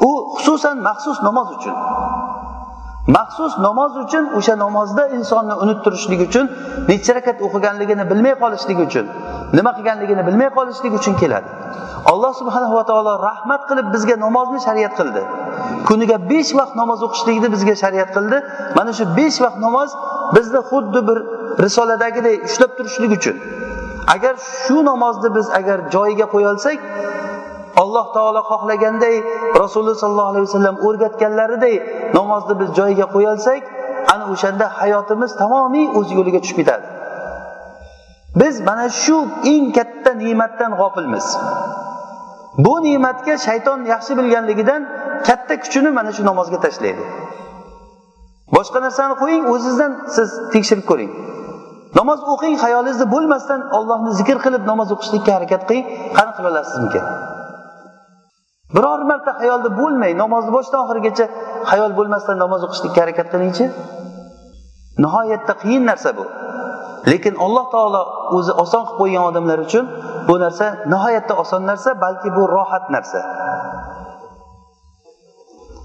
U 0.08 0.10
xususan 0.36 0.76
maxsus 0.88 1.18
namoz 1.28 1.48
uchun. 1.56 1.76
Maxsus 3.16 3.52
namoz 3.66 3.92
uchun 4.04 4.24
o'sha 4.38 4.54
namozda 4.64 5.02
insonni 5.16 5.54
unuttirishlik 5.62 6.20
uchun 6.28 6.46
necha 6.88 7.12
rakat 7.16 7.38
o'qiganligini 7.46 8.04
bilmay 8.10 8.34
qolishlik 8.42 8.78
uchun 8.86 9.06
nima 9.56 9.70
qilganligini 9.76 10.22
bilmay 10.28 10.48
qolishlik 10.56 10.92
uchun 10.98 11.14
keladi. 11.22 11.48
Alloh 12.12 12.32
subhanava 12.40 12.82
taolo 12.90 13.12
rahmat 13.28 13.62
qilib 13.68 13.86
bizga 13.94 14.16
namozni 14.26 14.60
shariat 14.66 14.92
qildi. 14.98 15.22
Kuniga 15.88 16.16
besh 16.30 16.52
vaqt 16.60 16.74
namoz 16.80 17.00
o'qishlikni 17.06 17.48
bizga 17.54 17.74
shariat 17.82 18.10
qildi. 18.16 18.36
Mana 18.78 18.92
shu 18.98 19.04
besh 19.18 19.38
vaqt 19.44 19.58
namoz 19.66 19.90
bizni 20.36 20.60
xuddi 20.70 21.00
bir 21.08 21.18
risoladagiday 21.64 22.36
ushlab 22.48 22.70
turishlik 22.78 23.12
uchun. 23.18 23.36
Agar 24.14 24.34
shu 24.36 24.84
namozni 24.90 25.34
biz 25.36 25.46
agar 25.50 25.78
joyiga 25.94 26.26
qo'ya 26.34 26.48
olsak 26.54 26.78
alloh 27.82 28.06
taolo 28.16 28.40
xohlaganday 28.50 29.16
rasululloh 29.62 29.96
sollallohu 30.02 30.30
alayhi 30.32 30.46
vasallam 30.48 30.76
o'rgatganlariday 30.86 31.74
namozni 32.18 32.54
biz 32.60 32.68
joyiga 32.78 33.06
qo'ya 33.14 33.30
olsak 33.34 33.62
ana 34.12 34.24
o'shanda 34.34 34.66
hayotimiz 34.80 35.30
tamomiy 35.42 35.86
o'z 35.98 36.08
yo'liga 36.18 36.40
tushib 36.44 36.56
ketadi. 36.60 36.86
Biz 38.40 38.54
mana 38.68 38.86
shu 39.02 39.16
eng 39.52 39.66
katta 39.76 40.10
ne'matdan 40.22 40.72
g'ofilmiz. 40.80 41.26
Bu 42.64 42.74
ne'matga 42.86 43.34
shayton 43.46 43.78
yaxshi 43.92 44.12
bilganligidan 44.18 44.82
katta 45.28 45.54
kuchini 45.62 45.90
mana 45.98 46.10
shu 46.16 46.22
namozga 46.30 46.58
tashlaydi. 46.64 47.04
Boshqa 48.56 48.78
narsani 48.86 49.14
qo'ying 49.22 49.44
o'zizdan 49.54 49.92
siz 50.16 50.28
tekshirib 50.52 50.84
ko'ring. 50.90 51.12
Namoz 51.98 52.20
o'qing 52.32 52.56
xayolingizda 52.64 53.06
bo'lmasdan 53.14 53.60
ollohni 53.78 54.10
zikr 54.20 54.38
qilib 54.44 54.62
namoz 54.70 54.88
o'qishlikka 54.94 55.30
harakat 55.36 55.62
qiling 55.68 55.86
qani 56.16 56.32
qila 56.36 56.48
olasizmikan 56.52 57.04
biror 58.74 59.00
marta 59.10 59.32
xayolda 59.40 59.70
bo'lmay 59.80 60.12
namozni 60.22 60.50
boshidan 60.56 60.80
oxirigacha 60.84 61.26
xayol 61.70 61.92
bo'lmasdan 61.98 62.36
namoz 62.44 62.60
o'qishlikka 62.66 63.00
harakat 63.04 63.26
qilingchi. 63.32 63.64
Nihoyatda 65.04 65.52
qiyin 65.62 65.82
narsa 65.90 66.10
bu. 66.18 66.24
Lekin 67.10 67.34
alloh 67.44 67.66
taolo 67.74 68.02
o'zi 68.36 68.52
oson 68.64 68.82
qilib 68.86 68.98
qo'ygan 69.00 69.24
odamlar 69.30 69.58
uchun 69.66 69.84
bu 70.28 70.34
narsa 70.44 70.66
nihoyatda 70.92 71.34
oson 71.42 71.62
narsa 71.70 71.90
balki 72.04 72.28
bu 72.36 72.42
rohat 72.56 72.84
narsa. 72.94 73.20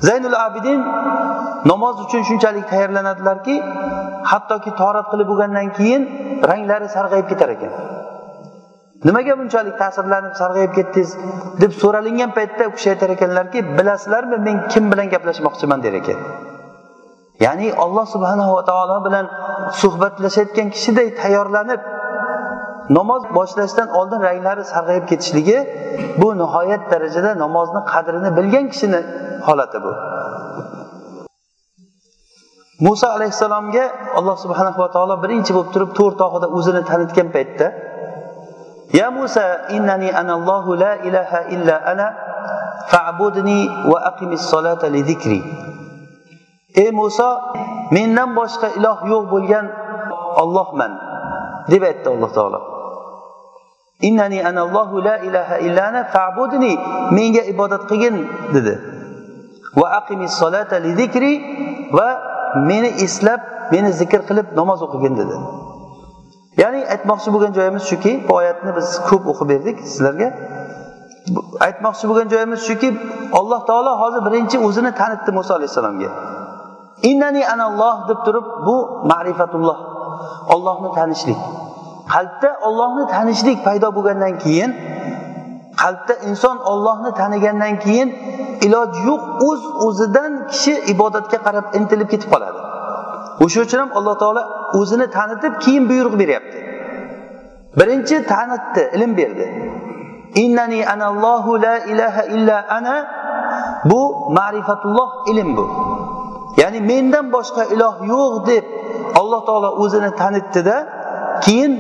Zaynul 0.07 0.35
abidin 0.45 0.81
namoz 1.71 1.95
uchun 2.05 2.21
shunchalik 2.29 2.65
tayyorlanadilarki 2.71 3.55
hattoki 4.31 4.71
torat 4.81 5.07
qilib 5.11 5.27
bo'lgandan 5.31 5.67
keyin 5.77 6.01
ranglari 6.49 6.87
sarg'ayib 6.95 7.27
ketar 7.31 7.49
ekan. 7.55 7.71
Nimaga 9.07 9.33
bunchalik 9.39 9.75
ta'sirlanib 9.81 10.33
sarg'ayib 10.41 10.73
ketdingiz? 10.77 11.11
deb 11.61 11.71
so'ralingan 11.81 12.31
paytda 12.37 12.63
u 12.69 12.71
kishi 12.75 12.89
aytar 12.93 13.09
ekanlarki 13.15 13.59
bilasizlarmi 13.77 14.37
men 14.47 14.57
kim 14.71 14.83
bilan 14.91 15.07
gaplashmoqchiman? 15.13 15.79
der 15.85 15.93
ekan. 16.01 16.19
Ya'ni 17.45 17.67
alloh 17.83 18.05
subhanava 18.15 18.59
taolo 18.69 18.97
bilan 19.07 19.25
suhbatlashayotgan 19.81 20.67
kishiday 20.75 21.07
tayyorlanib 21.21 21.81
namoz 22.97 23.23
boshlashdan 23.37 23.89
oldin 23.99 24.19
ranglari 24.27 24.63
sarg'ayib 24.73 25.05
ketishligi 25.11 25.57
bu 26.21 26.27
nihoyat 26.41 26.83
darajada 26.91 27.31
namozni 27.43 27.81
qadrini 27.91 28.29
bilgan 28.37 28.65
kishini 28.71 28.99
holati 29.47 29.77
bu. 29.85 29.91
Muso 32.85 33.07
alayhissalomga 33.17 33.85
alloh 34.17 34.35
subhanava 34.43 34.87
taolo 34.95 35.15
birinchi 35.23 35.51
bo'lib 35.55 35.71
turib 35.75 35.91
to'r 35.99 36.13
tog'ida 36.21 36.47
o'zini 36.57 36.81
tanitgan 36.89 37.27
paytda 37.35 37.67
ya 38.99 39.07
musa 39.17 39.45
innani 39.75 40.09
anallohu 40.21 40.71
la 40.83 40.93
ilaha 41.07 41.39
illa 41.55 41.75
ana 41.91 42.07
fa'budni 42.91 43.59
va 43.91 43.97
aqimis 44.09 44.43
solata 44.51 44.87
li 44.93 45.01
zikri. 45.09 45.39
Ey 46.83 46.89
muso 46.99 47.29
mendan 47.95 48.29
boshqa 48.39 48.67
iloh 48.79 48.97
yo'q 49.11 49.23
bo'lgan 49.33 49.65
ollohman 50.41 50.91
deb 51.71 51.83
aytdi 51.89 52.07
alloh 52.15 52.31
taolo. 52.37 52.78
Innani 54.07 54.39
anallohu 54.49 55.03
la 55.03 55.15
ilaha 55.27 55.55
illana 55.67 56.01
fa'budni 56.13 56.73
menga 57.17 57.43
ibodat 57.53 57.83
qilgin 57.89 58.15
dedi. 58.55 58.73
Va 59.79 59.87
aqimis 59.99 60.33
solata 60.41 60.75
li 60.85 60.91
zikri 60.99 61.33
va 61.97 62.07
meni 62.69 62.89
eslab 63.05 63.41
meni 63.73 63.89
zikr 64.01 64.21
qilib 64.29 64.47
namoz 64.59 64.79
o'qigin 64.85 65.13
dedi. 65.21 65.35
Ya'ni 66.61 66.81
aytmoqchi 66.93 67.29
bo'lgan 67.33 67.51
joyimiz 67.57 67.83
shuki 67.91 68.11
bu 68.27 68.31
oyatni 68.39 68.71
biz 68.77 68.87
ko'p 69.09 69.23
o'qib 69.31 69.47
berdik 69.53 69.77
sizlarga. 69.91 70.29
Aytmoqchi 71.67 72.05
bo'lgan 72.09 72.27
joyimiz 72.33 72.59
shuki 72.69 72.89
alloh 73.39 73.61
taolo 73.69 73.91
hozir 74.01 74.21
birinchi 74.27 74.57
o'zini 74.67 74.91
tanitdi 74.99 75.31
muso 75.37 75.51
alayhissalomga. 75.57 76.09
Innani 77.09 77.41
analloh 77.53 77.95
deb 78.09 78.19
turib 78.25 78.45
bu 78.67 78.75
ma'rifatulloh 79.11 79.77
ollohni 80.53 80.89
tanishlik. 80.97 81.39
Qalbda 82.13 82.49
ollohni 82.67 83.03
tanishlik 83.15 83.57
paydo 83.67 83.87
bo'lgandan 83.97 84.33
keyin 84.43 84.71
qalbda 85.81 86.13
inson 86.29 86.57
ollohni 86.71 87.11
tanigandan 87.21 87.73
keyin 87.83 88.09
iloj 88.65 88.91
yo'q 89.09 89.23
o'z 89.47 89.61
uz 89.65 89.75
o'zidan 89.87 90.31
kishi 90.51 90.73
ibodatga 90.93 91.37
qarab 91.45 91.65
intilib 91.77 92.07
ketib 92.13 92.29
qoladi. 92.33 92.59
O'sha 93.43 93.59
uchun 93.65 93.79
ham 93.83 93.91
alloh 93.97 94.15
taolo 94.23 94.43
o'zini 94.79 95.07
tanitib 95.17 95.53
keyin 95.63 95.83
buyruq 95.91 96.15
beryapti. 96.21 96.57
Birinchi 97.79 98.15
tanitdi 98.33 98.81
ilm 98.95 99.11
berdi. 99.19 99.45
Innani 100.43 100.79
anallohu 100.93 101.51
la 101.65 101.75
ilaha 101.91 102.23
illa 102.35 102.57
ana 102.77 102.95
bu 103.89 104.01
ma'rifatulloh 104.37 105.09
ilm 105.31 105.49
bu. 105.57 105.65
Ya'ni 106.61 106.79
mendan 106.91 107.25
boshqa 107.35 107.63
iloh 107.73 107.95
yo'q 108.13 108.33
deb 108.51 108.65
alloh 109.19 109.41
taolo 109.47 109.69
o'zini 109.83 110.11
tanitdida 110.21 110.75
keyin 111.45 111.73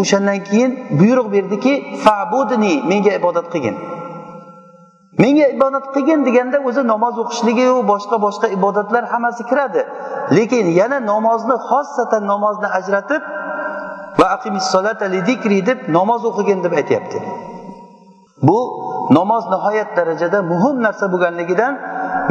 o'shandan 0.00 0.38
keyin 0.48 0.70
buyruq 1.00 1.28
berdiki 1.34 1.72
fabudni 2.04 2.74
menga 2.90 3.12
ibodat 3.20 3.46
qilgin. 3.52 3.76
Menga 5.22 5.46
ibodat 5.56 5.86
qilgin 5.94 6.20
deganda 6.26 6.58
o'zi 6.68 6.82
namoz 6.92 7.14
o'qishligiyu 7.22 7.76
boshqa 7.92 8.16
boshqa 8.26 8.46
ibodatlar 8.56 9.04
hammasi 9.12 9.42
kiradi. 9.50 9.82
Lekin 10.36 10.66
yana 10.80 10.98
namozni 11.12 11.56
xossatan 11.68 12.22
namozni 12.32 12.68
ajratib 12.78 13.22
va 14.20 14.26
deb 15.68 15.78
namoz 15.96 16.22
o'qigin 16.30 16.58
deb 16.64 16.72
aytyapti. 16.80 17.18
Bu 18.42 18.58
namoz 19.10 19.44
nihoyat 19.52 19.96
darajada 19.96 20.42
muhim 20.42 20.76
narsa 20.86 21.12
bo'lganligidan 21.12 21.72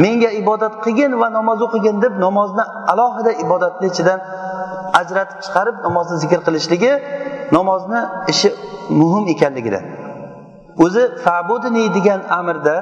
menga 0.04 0.30
ibodat 0.40 0.74
qilgin 0.84 1.12
va 1.20 1.28
namoz 1.38 1.58
o'qigin 1.66 1.96
deb 2.04 2.14
namozni 2.24 2.64
alohida 2.92 3.32
ibodatni 3.44 3.86
ichidan 3.92 4.20
ajratib 5.00 5.38
chiqarib 5.44 5.76
namozni 5.86 6.16
zikr 6.22 6.40
qilishligi 6.46 6.92
namozni 7.56 8.00
ishi 8.32 8.48
muhim 9.00 9.24
ekanligidan 9.34 9.84
o'zi 10.84 11.02
fabudni 11.24 11.84
degan 11.96 12.20
amrda 12.38 12.76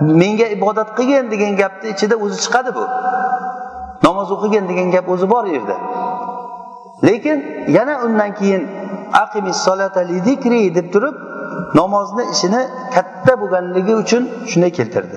menga 0.00 0.46
ibodat 0.56 0.88
qilgin 0.98 1.30
degan 1.30 1.56
gapni 1.56 1.88
ichida 1.94 2.16
o'zi 2.24 2.36
chiqadi 2.44 2.70
bu. 2.74 2.84
Namoz 4.06 4.28
o'qigin 4.34 4.64
degan 4.70 4.88
gap 4.94 5.08
o'zi 5.08 5.30
bor 5.30 5.44
u 5.44 5.50
yerda. 5.56 5.76
Lekin 7.08 7.38
yana 7.76 7.94
undan 8.06 8.34
keyin 8.34 8.62
aqimis 9.12 9.56
solata 9.66 10.04
zikri 10.04 10.74
deb 10.74 10.86
turib 10.94 11.16
namozni 11.74 12.24
ishini 12.34 12.62
katta 12.94 13.32
bo'lganligi 13.40 13.94
uchun 14.02 14.22
shunday 14.50 14.72
keltirdi. 14.78 15.16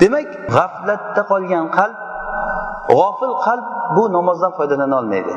Demak 0.00 0.28
g'aflatda 0.54 1.22
qolgan 1.30 1.66
qalb 1.78 1.96
g'ofil 2.98 3.32
qalb 3.46 3.66
bu 3.96 4.12
namozdan 4.16 4.52
foydalana 4.58 4.96
olmaydi. 5.00 5.34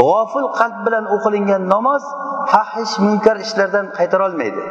G'ofil 0.00 0.46
qalb 0.58 0.78
bilan 0.86 1.04
o'qilingan 1.16 1.62
namoz 1.74 2.02
fahish 2.52 2.94
munkar 3.06 3.36
ishlardan 3.44 3.86
qaytara 3.98 4.22
olmaydi. 4.28 4.62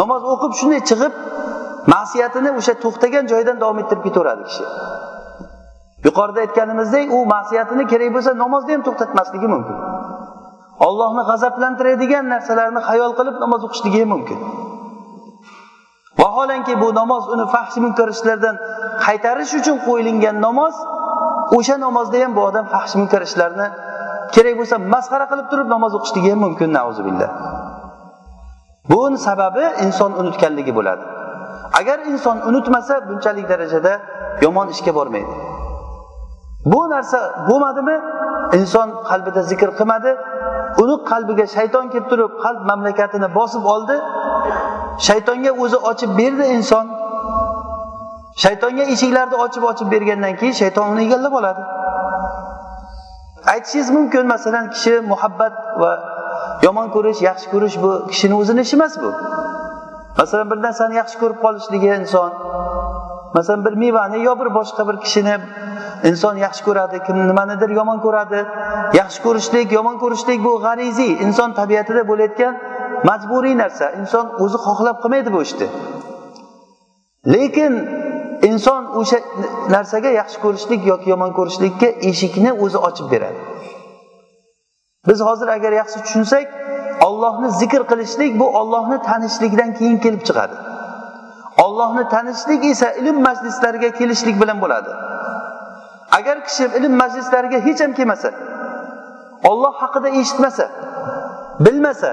Namoz 0.00 0.22
o'qib 0.32 0.52
shunday 0.60 0.80
chiqib 0.90 1.12
ma'siyatini 1.94 2.50
o'sha 2.58 2.74
to'xtagan 2.84 3.24
joyidan 3.32 3.56
davom 3.62 3.78
ettirib 3.82 4.02
ketaveradi 4.08 4.42
kishi. 4.48 4.64
Yuqorida 6.06 6.40
aytganimizdek 6.46 7.06
u 7.16 7.18
ma'siyatini 7.34 7.84
kerak 7.92 8.10
bo'lsa 8.16 8.30
namozni 8.44 8.72
ham 8.74 8.82
to'xtatmasligi 8.88 9.48
mumkin. 9.54 9.76
Ollohni 10.86 11.22
g'azablantiradigan 11.30 12.24
narsalarni 12.34 12.80
xayol 12.88 13.12
qilib 13.18 13.36
namoz 13.44 13.60
o'qishligi 13.66 14.00
ham 14.02 14.10
mumkin. 14.14 14.38
Vaholanki 16.20 16.74
bu 16.82 16.88
namoz 17.00 17.24
uni 17.34 17.46
fahsh 17.54 17.76
munkar 17.84 18.08
ishlardan 18.14 18.56
qaytarish 19.04 19.52
uchun 19.60 19.76
qo'yilgan 19.86 20.36
namoz 20.46 20.74
o'sha 21.56 21.76
namozda 21.86 22.16
ham 22.24 22.32
bu 22.36 22.40
odam 22.48 22.66
fahsh 22.74 22.94
munkar 23.00 23.22
ishlarni 23.28 23.66
kerak 24.34 24.54
bo'lsa 24.60 24.76
masxara 24.94 25.26
qilib 25.30 25.46
turib 25.52 25.68
namoz 25.74 25.92
o'qishligi 25.98 26.28
ham 26.32 26.40
mumkin 26.46 26.70
billah 27.08 27.30
buni 28.90 29.18
sababi 29.18 29.64
inson 29.86 30.12
unutganligi 30.12 30.72
bo'ladi. 30.78 31.02
Agar 31.80 31.98
inson 31.98 32.36
unutmasa 32.48 33.08
bunchalik 33.08 33.48
darajada 33.48 34.00
yomon 34.42 34.68
ishga 34.68 34.94
bormaydi. 34.94 35.34
Bu 36.64 36.90
narsa 36.90 37.18
bo'lmadimi? 37.48 37.96
Inson 38.58 38.88
qalbida 39.10 39.42
zikr 39.50 39.70
qilmadi 39.78 40.10
uni 40.82 40.96
qalbiga 41.10 41.46
shayton 41.56 41.84
kelib 41.92 42.06
turib 42.10 42.32
qalb 42.44 42.60
mamlakatini 42.70 43.28
bosib 43.38 43.64
oldi 43.74 43.96
shaytonga 45.06 45.52
o'zi 45.62 45.78
ochib 45.90 46.10
berdi 46.20 46.44
inson. 46.56 46.86
Shaytonga 48.36 48.84
eshiklarni 48.94 49.36
ochib 49.44 49.64
ochib 49.70 49.88
bergandan 49.94 50.36
keyin 50.40 50.52
shayton 50.62 50.92
uni 50.92 51.02
egallab 51.06 51.32
oladi. 51.40 51.62
Aytishingiz 53.52 53.90
mumkin 53.90 54.26
masalan 54.26 54.70
kishi 54.70 55.00
muhabbat 55.12 55.54
va 55.82 55.92
yomon 56.66 56.88
ko'rish 56.94 57.20
yaxshi 57.28 57.46
ko'rish 57.54 57.76
bu 57.82 57.90
kishini 58.12 58.34
o'zini 58.40 58.60
ishi 58.66 58.76
emas 58.76 58.94
bu. 59.02 59.10
Masalan 60.18 60.46
bir 60.50 60.58
narsani 60.66 60.94
yaxshi 61.00 61.16
ko'rib 61.22 61.38
qolishligi 61.44 61.88
inson 62.00 62.30
masalan 63.34 63.64
bir 63.64 63.74
mevani 63.82 64.18
yo 64.28 64.32
bir 64.40 64.48
boshqa 64.58 64.82
bir 64.88 64.96
kishini 65.04 65.36
inson 66.10 66.36
yaxshi 66.44 66.62
ko'radi 66.68 66.96
kim 67.06 67.16
nimanidir 67.30 67.70
yomon 67.78 67.98
ko'radi 68.06 68.40
yaxshi 69.00 69.20
ko'rishlik 69.26 69.72
yomon 69.78 69.96
ko'rishlik 70.02 70.38
bu 70.46 70.52
g'ariziy 70.64 71.12
inson 71.26 71.50
tabiatida 71.60 72.02
bo'layotgan 72.10 72.54
majburiy 73.08 73.54
narsa 73.62 73.86
inson 74.00 74.24
o'zi 74.44 74.58
xohlab 74.66 74.96
qilmaydi 75.02 75.30
bu 75.36 75.40
ishni. 75.46 75.66
Lekin 77.34 77.72
inson 78.48 78.82
o'sha 79.00 79.18
narsaga 79.74 80.10
yaxshi 80.20 80.38
ko'rishlik 80.44 80.80
yoki 80.92 81.10
yomon 81.12 81.30
ko'rishlikka 81.38 81.88
eshikni 82.10 82.50
o'zi 82.64 82.78
ochib 82.88 83.06
beradi. 83.14 83.40
Biz 85.08 85.18
hozir 85.28 85.48
agar 85.56 85.72
yaxshi 85.80 85.98
tushunsak 86.04 86.46
ollohni 87.06 87.48
zikr 87.60 87.82
qilishlik 87.90 88.40
bu 88.40 88.46
ollohni 88.60 88.98
tanishlikdan 89.08 89.70
keyin 89.78 89.98
kelib 90.04 90.22
chiqadi. 90.28 90.54
Ollohni 91.64 92.04
tanishlik 92.14 92.64
esa 92.72 92.88
ilm 93.00 93.16
majlislariga 93.28 93.90
kelishlik 93.98 94.36
bilan 94.42 94.58
bo'ladi. 94.64 94.90
Agar 96.18 96.36
kishi 96.46 96.64
ilm 96.78 96.92
majlislariga 97.02 97.58
hech 97.66 97.80
ham 97.84 97.92
kelmasa 97.98 98.30
olloh 99.50 99.74
haqida 99.82 100.08
eshitmasa 100.20 100.64
bilmasa 101.64 102.10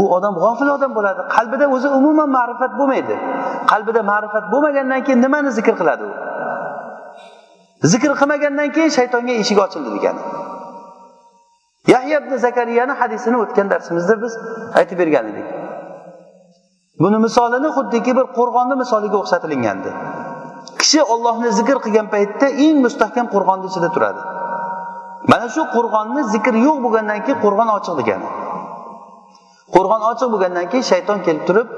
u 0.00 0.02
odam 0.16 0.34
g'ofil 0.42 0.68
odam 0.76 0.92
bo'ladi. 0.98 1.20
Qalbida 1.36 1.66
o'zi 1.74 1.88
umuman 1.98 2.28
ma'rifat 2.38 2.72
bo'lmaydi. 2.80 3.16
Qalbida 3.72 4.00
ma'rifat 4.12 4.44
bo'lmagandan 4.52 5.00
keyin 5.06 5.20
nimani 5.26 5.50
zikr 5.58 5.74
qiladi 5.80 6.02
u? 6.08 6.12
Zikr 7.92 8.10
qilmagandan 8.20 8.68
keyin 8.76 8.92
shaytonga 8.98 9.34
eshik 9.42 9.58
ochildi 9.66 9.90
degani. 9.96 10.22
Yahya 11.94 12.16
ibn 12.22 12.32
zakariyani 12.46 12.94
hadisini 13.00 13.36
o'tgan 13.42 13.66
darsimizda 13.72 14.14
biz 14.22 14.32
aytib 14.78 14.98
bergan 14.98 15.26
edik. 15.32 15.46
Buni 17.00 17.18
misolini 17.26 17.68
xuddiki 17.76 18.12
bir 18.18 18.26
qo'rg'onni 18.38 18.76
misoliga 18.82 19.16
o'xshatilingandi. 19.22 19.90
Kishi 20.80 21.00
ollohni 21.14 21.50
zikr 21.58 21.76
qilgan 21.84 22.06
paytda 22.14 22.46
eng 22.66 22.76
mustahkam 22.86 23.26
qo'rg'onni 23.34 23.66
ichida 23.70 23.88
turadi. 23.94 24.20
Mana 25.30 25.46
shu 25.54 25.62
qo'rg'onni 25.76 26.22
zikr 26.34 26.54
yo'q 26.66 26.78
bo'lgandan 26.84 27.18
keyin 27.24 27.38
qo'rg'on 27.44 27.68
ochiq 27.78 27.94
degani. 28.00 28.28
Qo'rg'on 29.74 30.02
ochiq 30.10 30.28
bo'lgandan 30.32 30.66
keyin 30.72 30.86
shayton 30.92 31.18
kelib 31.26 31.44
turib 31.48 31.68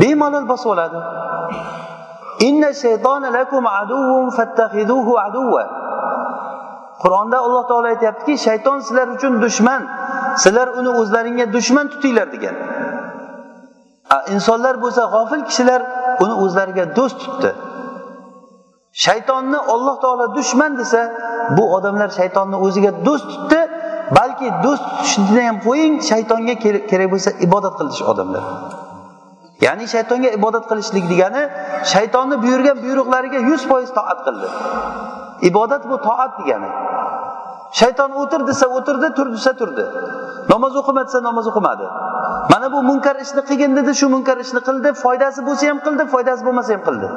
bemalol 0.00 0.44
bosib 0.52 0.68
oladi. 0.74 0.98
Inna 2.48 2.70
lakum 3.36 3.64
qur'onda 7.02 7.38
alloh 7.46 7.62
taolo 7.70 7.86
aytyaptiki 7.94 8.34
shayton 8.46 8.78
sizlar 8.86 9.08
uchun 9.16 9.32
dushman. 9.44 9.82
Sizlar 10.42 10.68
uni 10.78 10.90
o'zlaringga 11.00 11.46
dushman 11.56 11.86
tutinglar 11.92 12.28
degan. 12.34 12.56
Insonlar 14.34 14.74
bo'lsa 14.84 15.02
g'ofil 15.14 15.42
kishilar 15.48 15.80
uni 16.24 16.34
o'zlariga 16.44 16.84
do'st 16.98 17.18
tutdi. 17.24 17.50
Shaytonni 19.04 19.58
olloh 19.74 19.96
taolo 20.02 20.26
dushman 20.36 20.72
desa 20.80 21.00
bu 21.56 21.64
odamlar 21.76 22.08
shaytonni 22.18 22.56
o'ziga 22.66 22.92
do'st 23.06 23.26
tutdi 23.32 23.60
balki 24.16 24.48
do'st 24.64 24.84
tutishni 24.88 25.42
ham 25.48 25.56
qo'ying 25.66 25.94
shaytonga 26.10 26.54
kerak 26.90 27.08
bo'lsa 27.14 27.30
ibodat 27.46 27.74
qilish 27.80 28.02
odamlar. 28.10 28.44
Ya'ni 29.66 29.84
shaytonga 29.94 30.30
ibodat 30.38 30.64
qilishlik 30.70 31.04
degani 31.12 31.42
shaytonni 31.92 32.36
buyurgan 32.44 32.76
buyruqlariga 32.84 33.40
yuz 33.50 33.62
foiz 33.70 33.90
toat 33.98 34.20
qildi. 34.26 34.48
Ibodat 35.50 35.82
bu 35.90 35.96
toat 36.06 36.32
degani. 36.40 36.70
Shayton 37.80 38.10
o'tir 38.20 38.46
desa 38.46 38.66
o'tirdi 38.76 39.08
tur 39.16 39.32
desa 39.32 39.52
turdi. 39.60 39.84
Namoz 40.52 40.76
o'qima 40.80 41.02
desa 41.06 41.18
namoz 41.28 41.46
o'qimadi. 41.50 41.86
Mana 42.52 42.72
bu 42.72 42.82
munkar 42.90 43.16
ishni 43.24 43.42
qilgin 43.48 43.76
dedi 43.78 43.92
shu 44.00 44.06
munkar 44.14 44.36
ishni 44.44 44.60
qildi 44.68 44.92
foydasi 45.04 45.40
bo'lsa 45.48 45.64
ham 45.70 45.78
qildi 45.86 46.04
foydasi 46.14 46.42
bo'lmasa 46.46 46.70
ham 46.74 46.82
qildi. 46.88 47.08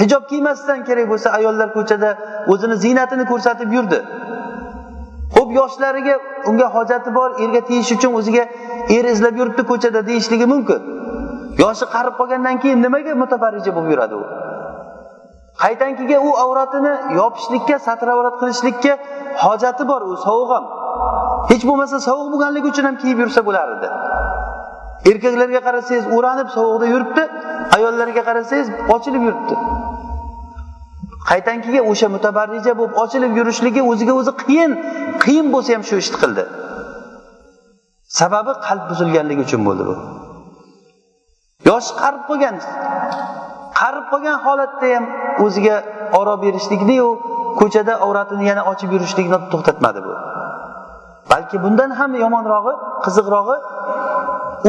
Hijob 0.00 0.24
kiymasdan 0.30 0.84
kerak 0.88 1.06
bo'lsa 1.12 1.28
ayollar 1.38 1.68
ko'chada 1.76 2.10
o'zini 2.52 2.76
ziynatini 2.84 3.24
ko'rsatib 3.32 3.72
yurdi. 3.76 3.98
Ho'p 5.36 5.50
yoshlariga 5.60 6.14
unga 6.50 6.66
hojati 6.76 7.14
bor 7.18 7.30
erga 7.44 7.60
tegish 7.68 7.92
uchun 7.96 8.12
o'ziga 8.20 8.44
er 8.96 9.04
izlab 9.12 9.34
yuribdi 9.40 9.62
ko'chada 9.70 10.00
deyishligi 10.10 10.46
mumkin. 10.54 10.80
Yoshi 11.62 11.86
qarib 11.94 12.14
qolgandan 12.20 12.56
keyin 12.62 12.82
nimaga 12.86 13.14
mutafarrija 13.22 13.70
bo'lib 13.76 13.90
yuradi 13.94 14.14
u? 14.20 14.22
Qaytankiga 15.62 16.18
u 16.28 16.30
avratini 16.44 16.92
yopishlikka 17.20 17.76
satr 17.86 18.08
avrat 18.14 18.36
qilishlikka 18.40 18.92
hojati 19.44 19.88
bor 19.90 20.02
u 20.10 20.16
sovuq 20.26 20.50
ham. 20.54 20.64
Hech 21.50 21.64
bo'lmasa 21.68 21.96
sovuq 22.08 22.28
bo'lganligi 22.34 22.66
uchun 22.72 22.84
ham 22.88 22.96
kiyib 23.02 23.18
yursa 23.24 23.40
bo'lar 23.48 23.68
edi 23.76 23.88
erkaklarga 25.10 25.60
qarasangiz 25.66 26.06
o'ranib 26.16 26.48
sovuqda 26.56 26.86
yuribdi 26.94 27.22
ayollarga 27.76 28.22
qarasangiz 28.28 28.68
ochilib 28.94 29.22
yuribdi. 29.28 29.54
Qaytankiga 31.30 31.80
o'sha 31.90 32.08
mutabarrija 32.16 32.72
bo'lib 32.78 32.94
ochilib 33.04 33.32
yurishligi 33.38 33.82
o'ziga 33.90 34.14
o'zi 34.20 34.32
qiyin 34.42 34.72
qiyin 35.24 35.46
bo'lsa 35.54 35.70
ham 35.76 35.82
shu 35.88 35.96
ishni 36.02 36.18
qildi. 36.22 36.44
Sababi 38.18 38.52
qalb 38.66 38.84
buzilganligi 38.90 39.42
uchun 39.48 39.62
bo'ldi 39.68 39.82
bu. 39.88 39.94
Yoshi 41.70 41.92
qarib 42.02 42.22
qolgan 42.28 42.56
qarib 43.80 44.04
qolgan 44.12 44.36
holatda 44.46 44.86
ham 44.94 45.04
o'ziga 45.44 45.76
oro 46.20 46.34
berishlikniyu 46.44 47.08
ko'chada 47.60 47.94
avratini 48.04 48.44
yana 48.50 48.62
ochib 48.72 48.90
yurishlikni 48.94 49.38
to'xtatmadi 49.52 50.00
bu. 50.06 50.12
Balki 51.30 51.56
bundan 51.64 51.90
ham 51.98 52.10
yomonrog'i 52.24 52.74
qiziqrog'i 53.04 53.56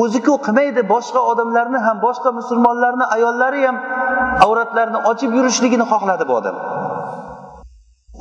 o'ziku 0.01 0.33
qilmaydi 0.45 0.81
boshqa 0.93 1.19
odamlarni 1.31 1.79
ham 1.85 1.97
boshqa 2.05 2.29
musulmonlarni 2.39 3.05
ayollari 3.15 3.61
ham 3.67 3.77
avratlarini 4.45 4.99
ochib 5.11 5.31
yurishligini 5.37 5.85
xohladi 5.91 6.23
bu 6.29 6.33
odam. 6.39 6.55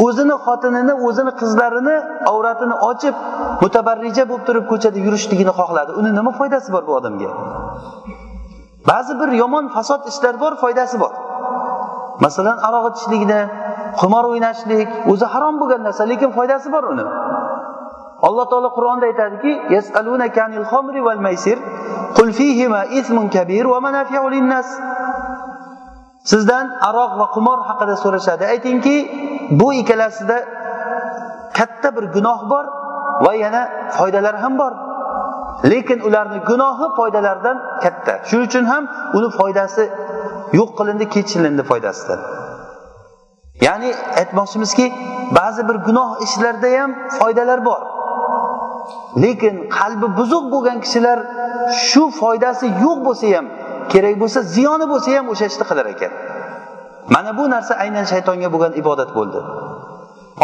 O'zini 0.06 0.36
xotinini 0.46 0.94
o'zini 1.06 1.32
qizlarini 1.40 1.96
avratini 2.30 2.76
ochib 2.90 3.14
mutabarrija 3.62 4.24
bo'lib 4.30 4.44
turib 4.48 4.64
ko'chada 4.72 4.98
yurishligini 5.06 5.52
xohladi. 5.60 5.90
Uni 6.00 6.10
nima 6.18 6.32
foydasi 6.40 6.68
bor 6.74 6.82
bu 6.88 6.92
odamga? 6.98 7.30
Ba'zi 8.90 9.12
bir 9.20 9.30
yomon 9.42 9.64
fasod 9.76 10.02
ishlar 10.10 10.34
bor 10.42 10.52
foydasi 10.62 10.96
bor. 11.02 11.12
Masalan 12.24 12.58
aroq 12.68 12.84
ichishlikni 12.92 13.40
qimor 14.00 14.24
o'ynashlik 14.30 14.88
o'zi 15.12 15.26
harom 15.32 15.54
bo'lgan 15.60 15.82
narsa 15.86 16.02
lekin 16.12 16.30
foydasi 16.38 16.68
bor 16.74 16.84
uni. 16.92 17.04
Alloh 18.26 18.46
taolo 18.50 18.68
qur'onda 18.76 19.04
aytadiki 19.10 19.52
sizdan 26.30 26.66
aroq 26.88 27.12
va 27.20 27.26
qimor 27.36 27.58
haqida 27.68 27.94
so'rashadi. 28.04 28.44
Aytingki 28.54 28.96
bu 29.60 29.68
ikkalasida 29.80 30.36
katta 31.58 31.88
bir 31.96 32.04
gunoh 32.14 32.40
bor 32.50 32.64
va 33.24 33.32
yana 33.44 33.62
foydalar 33.98 34.34
ham 34.42 34.58
bor. 34.58 34.72
Lekin 35.70 36.00
ularni 36.08 36.38
gunohi 36.50 36.86
foydalaridan 36.96 37.56
katta. 37.82 38.12
Shuning 38.28 38.46
uchun 38.48 38.64
ham 38.72 38.84
uni 39.18 39.28
foydasi 39.38 39.84
yo'q 40.58 40.70
qilindi 40.78 41.04
kechilindi 41.14 41.62
foydasidan. 41.70 42.20
Ya'ni 43.66 43.90
aytmoqchimizki 44.20 44.86
ba'zi 45.38 45.62
bir 45.68 45.76
gunoh 45.86 46.10
ishlarda 46.26 46.68
ham 46.80 46.90
foydalar 47.18 47.64
bor. 47.68 47.82
Lekin 49.16 49.54
qalbi 49.78 50.06
buzuq 50.18 50.44
bo'lgan 50.54 50.78
kishilar 50.84 51.18
shu 51.88 52.04
foydasi 52.20 52.66
yo'q 52.84 52.98
bo'lsa 53.06 53.26
ham 53.36 53.46
kerak 53.92 54.14
bo'lsa 54.22 54.40
ziyoni 54.54 54.86
bo'lsa 54.92 55.08
ham 55.16 55.26
o'sha 55.32 55.44
ishni 55.50 55.64
qilar 55.70 55.86
ekan. 55.94 56.12
Mana 57.14 57.30
bu 57.38 57.44
narsa 57.54 57.72
aynan 57.84 58.04
shaytonga 58.12 58.48
bo'lgan 58.54 58.72
ibodat 58.80 59.10
bo'ldi. 59.18 59.40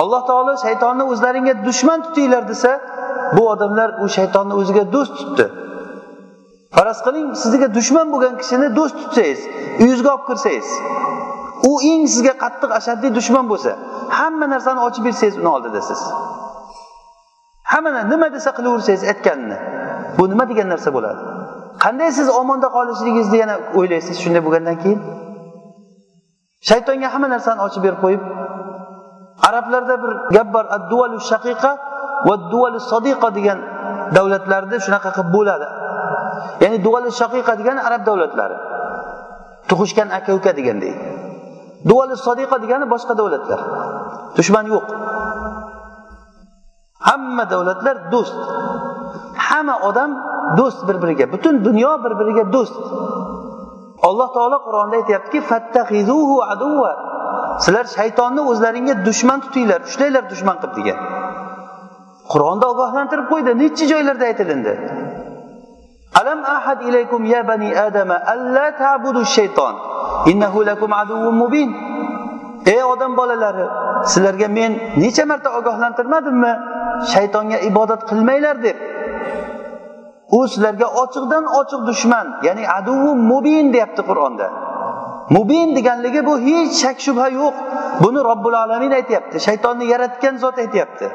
Alloh 0.00 0.22
taolo 0.30 0.54
shaytonni 0.66 1.04
o'zlaringga 1.12 1.54
dushman 1.66 1.98
tutinglar 2.06 2.48
desa 2.52 2.70
bu 3.36 3.42
odamlar 3.52 3.88
u 4.04 4.06
shaytonni 4.16 4.54
o'ziga 4.60 4.84
do'st 4.94 5.14
tutdi. 5.20 5.46
Faraz 6.76 6.98
qiling 7.06 7.26
sizga 7.42 7.68
dushman 7.78 8.06
bo'lgan 8.12 8.34
kishini 8.40 8.68
do'st 8.78 8.96
tutsangiz 9.02 9.40
uyingizga 9.80 10.10
olib 10.14 10.24
kirsangiz 10.28 10.68
u 11.70 11.72
eng 11.90 12.04
sizga 12.14 12.34
qattiq 12.44 12.70
ashaddiy 12.78 13.10
dushman 13.18 13.44
bo'lsa 13.52 13.70
hamma 14.18 14.46
narsani 14.54 14.80
ochib 14.86 15.02
bersangiz 15.08 15.36
uni 15.40 15.50
oldida 15.56 15.80
siz. 15.90 16.00
Hamma 17.74 17.90
nima 18.12 18.28
desa 18.36 18.50
qilaversangiz 18.56 19.02
aytganini. 19.12 19.56
Bu 20.18 20.24
nima 20.32 20.44
degan 20.50 20.68
narsa 20.72 20.90
bo'ladi? 20.96 21.20
Qanday 21.84 22.10
siz 22.18 22.28
omonda 22.40 22.68
qolishligingizni 22.76 23.38
yana 23.42 23.56
o'ylaysiz 23.78 24.16
shunday 24.22 24.42
bo'lgandan 24.46 24.76
keyin? 24.82 25.00
Shaytonga 26.68 27.08
hamma 27.14 27.28
narsani 27.34 27.60
ochib 27.66 27.82
berib 27.86 28.00
qo'yib 28.04 28.22
arablarda 29.48 29.94
bir 30.02 30.12
gap 30.36 30.48
bor 30.54 30.64
adduvalu 30.76 31.18
shaqiqa 31.30 31.70
va 32.28 32.34
dualu 32.52 32.78
sodiqa 32.92 33.28
degan 33.38 33.58
davlatlarda 34.16 34.76
shunaqa 34.84 35.10
qilib 35.16 35.30
bo'ladi. 35.36 35.66
Ya'ni 36.62 36.78
dualu 36.86 37.10
shaqiqa 37.20 37.52
degani 37.60 37.80
arab 37.88 38.02
davlatlari. 38.08 38.56
Tug'ishgan 39.68 40.08
aka 40.18 40.30
uka 40.38 40.52
degandek. 40.58 40.94
Duvali 41.88 42.16
sodiqa 42.26 42.56
degani 42.64 42.86
boshqa 42.94 43.12
davlatlar. 43.20 43.60
Dushman 44.36 44.64
yo'q. 44.72 44.86
Hamma 47.08 47.44
davlatlar 47.52 47.96
do'st. 48.12 48.38
Hamma 49.48 49.76
odam 49.88 50.10
do'st 50.58 50.80
bir 50.88 50.96
biriga 51.02 51.26
butun 51.32 51.54
dunyo 51.66 51.92
bir 52.04 52.12
biriga 52.20 52.44
do'st. 52.54 52.76
Alloh 54.08 54.28
taolo 54.36 54.58
qur'onda 54.66 54.94
aytyaptiki 55.00 55.40
sizlar 57.64 57.86
shaytonni 57.96 58.42
o'zlaringga 58.50 58.94
dushman 59.06 59.38
tutinglar 59.44 59.80
ushlanglar 59.88 60.24
dushman 60.32 60.56
qilib 60.62 60.74
degan. 60.78 60.98
Qur'onda 62.32 62.66
ogohlantirib 62.72 63.26
qo'ydi 63.32 63.50
nechi 63.62 63.84
joylarda 63.92 64.24
aytilindi? 64.30 64.72
Alam 66.20 66.40
ahad 66.56 66.78
ilaykum 66.88 67.22
ya 67.34 67.40
bani 67.50 67.68
adama 67.86 68.16
alla 68.34 68.66
ta'budu 68.82 69.20
shayton 69.36 69.74
innahu 70.30 70.58
lakum 70.70 70.90
aduvun 71.02 71.34
mubin. 71.42 71.70
Ey 72.66 72.84
odam 72.84 73.16
bolalari 73.16 73.66
sizlarga 74.12 74.48
men 74.48 74.72
necha 75.02 75.24
marta 75.30 75.48
ogohlantirmadimmi? 75.58 76.52
Shaytonga 77.12 77.58
ibodat 77.68 78.02
qilmanglar 78.10 78.56
deb. 78.66 78.76
U 80.36 80.48
sizlarga 80.52 80.86
ochiqdan 81.02 81.44
ochiq 81.60 81.80
dushman 81.88 82.26
ya'ni 82.46 82.64
aduvu 82.78 83.10
mubin 83.30 83.72
deyapti 83.74 84.02
qur'onda. 84.10 84.46
Mubin 85.36 85.76
deganligi 85.76 86.26
bu 86.26 86.34
hech 86.48 86.72
shak 86.82 86.98
shubha 87.06 87.28
yo'q. 87.40 87.54
Buni 88.02 88.20
robbil 88.30 88.54
alamin 88.64 88.92
aytyapti 89.00 89.36
shaytonni 89.46 89.84
yaratgan 89.92 90.34
zot 90.44 90.56
aytyapti. 90.64 91.06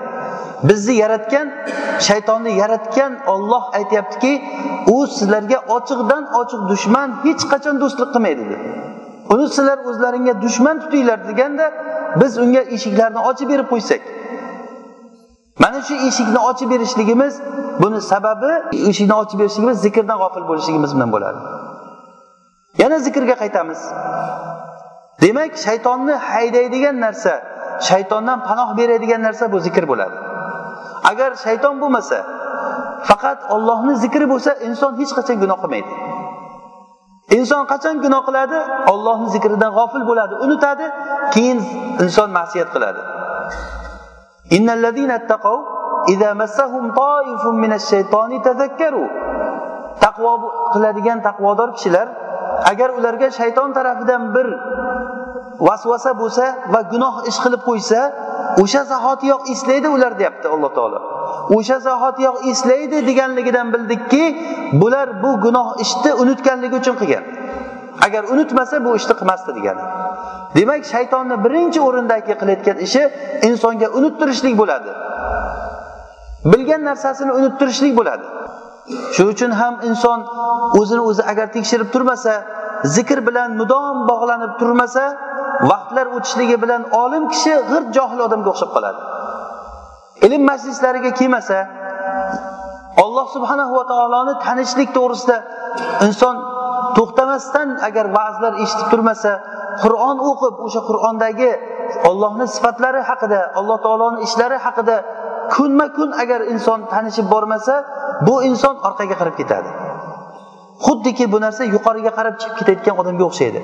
Bizni 0.70 0.94
yaratgan 1.04 1.48
shaytonni 2.08 2.52
yaratgan 2.62 3.12
olloh 3.34 3.64
aytyaptiki 3.80 4.34
u 4.96 5.08
sizlarga 5.08 5.60
ochiqdan 5.78 6.24
ochiq 6.42 6.62
dushman 6.72 7.10
hech 7.26 7.44
qachon 7.52 7.76
do'stlik 7.82 8.10
qilmaydi 8.14 8.44
deb. 8.52 8.62
Uni 9.34 9.48
sizlar 9.56 9.78
o'zlaringga 9.90 10.34
dushman 10.44 10.76
tutinglar 10.84 11.20
deganda 11.30 11.66
biz 12.22 12.38
unga 12.44 12.62
eshiklarni 12.76 13.20
ochib 13.30 13.48
berib 13.52 13.68
qo'ysak. 13.74 14.02
Mana 15.64 15.82
shu 15.88 15.96
eshikni 16.10 16.40
ochib 16.50 16.70
berishligimiz 16.74 17.34
buni 17.82 18.02
sababi 18.12 18.52
eshikni 18.90 19.16
ochib 19.22 19.38
berishligimiz 19.40 19.78
zikrdan 19.86 20.18
g'ofil 20.24 20.44
bo'lishligimiz 20.50 20.92
bilan 20.96 21.10
bo'ladi. 21.16 21.40
Yana 22.82 22.98
zikrga 23.06 23.36
qaytamiz. 23.44 23.80
Demak 25.22 25.52
shaytonni 25.66 26.16
haydaydigan 26.30 26.96
narsa 27.06 27.34
shaytondan 27.90 28.40
panoh 28.48 28.70
beradigan 28.78 29.22
narsa 29.28 29.52
bu 29.54 29.60
zikr 29.60 29.84
bo'ladi. 29.92 30.16
Agar 31.12 31.30
shayton 31.46 31.76
bo'lmasa 31.82 32.18
faqat 33.10 33.40
ollohni 33.56 33.94
zikri 34.04 34.26
bo'lsa 34.34 34.52
inson 34.68 34.92
hech 35.00 35.12
qachon 35.18 35.38
gunoh 35.44 35.58
qilmaydi. 35.64 35.92
Inson 37.38 37.64
qachon 37.72 37.96
gunoh 38.04 38.22
qiladi? 38.28 38.58
Ollohni 38.94 39.28
zikridan 39.36 39.72
g'ofil 39.78 40.04
bo'ladi 40.10 40.34
unutadi 40.46 40.86
keyin 41.34 41.60
inson 42.04 42.30
ma'siyat 42.38 42.70
qiladi. 42.76 43.02
Taqvo 50.06 50.34
qiladigan 50.74 51.20
taqvodor 51.28 51.70
kishilar 51.76 52.08
agar 52.72 52.90
ularga 52.98 53.28
shayton 53.40 53.70
tarafidan 53.78 54.22
bir 54.36 54.48
vasvasa 55.68 56.12
bo'lsa 56.22 56.46
va 56.74 56.82
gunoh 56.92 57.16
ish 57.30 57.40
qilib 57.44 57.62
qo'ysa 57.70 58.00
o'sha 58.64 58.82
zahotiyoq 58.92 59.42
eslaydi 59.54 59.88
ular 59.96 60.12
deyapti 60.20 60.48
alloh 60.56 60.72
taolo. 60.78 61.00
O'sha 61.56 61.78
zahotiyoq 61.88 62.38
eslaydi 62.52 63.08
deganligidan 63.08 63.68
bildikki 63.74 64.24
bular 64.82 65.24
bu 65.24 65.32
gunoh 65.46 65.68
ishni 65.84 66.12
unutganligi 66.14 66.76
uchun 66.82 66.96
qilgan. 67.02 67.24
Agar 68.06 68.24
unutmasa 68.34 68.86
bu 68.86 68.96
ishni 69.00 69.14
qilmasdi 69.20 69.52
degani. 69.58 69.84
Demak 70.56 70.82
shaytonni 70.94 71.36
birinchi 71.46 71.80
o'rindagi 71.88 72.34
qilayotgan 72.42 72.78
ishi 72.86 73.02
insonga 73.50 73.88
unuttirishlik 73.98 74.56
bo'ladi. 74.62 74.92
Bilgan 76.52 76.82
narsasini 76.90 77.32
unuttirishlik 77.40 77.94
bo'ladi. 78.00 78.26
Shuning 79.16 79.32
uchun 79.36 79.52
ham 79.62 79.74
inson 79.90 80.20
o'zini 80.80 81.02
o'zi 81.10 81.24
agar 81.32 81.48
tekshirib 81.56 81.90
turmasa 81.94 82.34
zikr 82.96 83.20
bilan 83.28 83.50
mudom 83.60 83.96
bog'lanib 84.10 84.52
turmasa 84.60 85.04
vaqtlar 85.72 86.06
o'tishligi 86.16 86.58
bilan 86.64 86.82
olim 87.04 87.24
kishi 87.34 87.54
g'irt 87.72 87.88
johil 87.98 88.20
odamga 88.28 88.50
o'xshab 88.54 88.72
qoladi. 88.76 89.00
Ilm 90.26 90.42
majlislariga 90.52 91.12
kelmasa 91.20 91.60
alloh 93.04 93.28
subhanahu 93.36 93.74
va 93.80 93.86
taoloni 93.92 94.34
tanishlik 94.46 94.90
to'g'risida 94.98 95.38
inson 96.08 96.36
to'xtamasdan 96.98 97.70
agar 97.88 98.06
va'zlar 98.18 98.54
eshitib 98.64 98.88
turmasa 98.94 99.32
qur'on 99.84 100.18
o'qib 100.30 100.56
o'sha 100.66 100.82
qur'ondagi 100.90 101.52
ollohni 102.10 102.46
sifatlari 102.56 103.02
haqida 103.10 103.40
alloh 103.60 103.78
taoloni 103.86 104.18
ishlari 104.28 104.58
haqida 104.66 104.96
kunma 105.54 105.88
kun 105.98 106.10
agar 106.24 106.42
inson 106.54 106.80
tanishib 106.94 107.26
bormasa 107.34 107.76
bu 108.28 108.36
inson 108.50 108.76
orqaga 108.88 109.16
qarab 109.22 109.36
ketadi. 109.42 109.70
Xuddiki 110.86 111.26
bu 111.34 111.38
narsa 111.46 111.64
yuqoriga 111.76 112.12
qarab 112.18 112.36
chiqib 112.42 112.56
ketayotgan 112.60 112.96
odamga 113.02 113.24
o'xshaydi. 113.30 113.60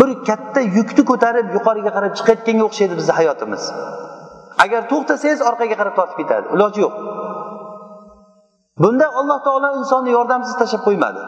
Bir 0.00 0.10
katta 0.28 0.60
yukni 0.78 1.02
ko'tarib 1.10 1.46
yuqoriga 1.56 1.90
qarab 1.96 2.12
chiqayotganga 2.18 2.64
o'xshaydi 2.68 2.94
bizni 3.00 3.12
hayotimiz. 3.18 3.62
Agar 4.64 4.82
to'xtasangiz 4.90 5.40
orqaga 5.48 5.76
qarab 5.80 5.94
tortib 5.98 6.16
ketadi. 6.20 6.46
Iloji 6.54 6.80
yo'q. 6.84 6.94
Bunda 8.82 9.06
alloh 9.20 9.38
taolo 9.46 9.68
insonni 9.80 10.10
yordamsiz 10.18 10.54
tashlab 10.60 10.82
qo'ymadi. 10.88 11.20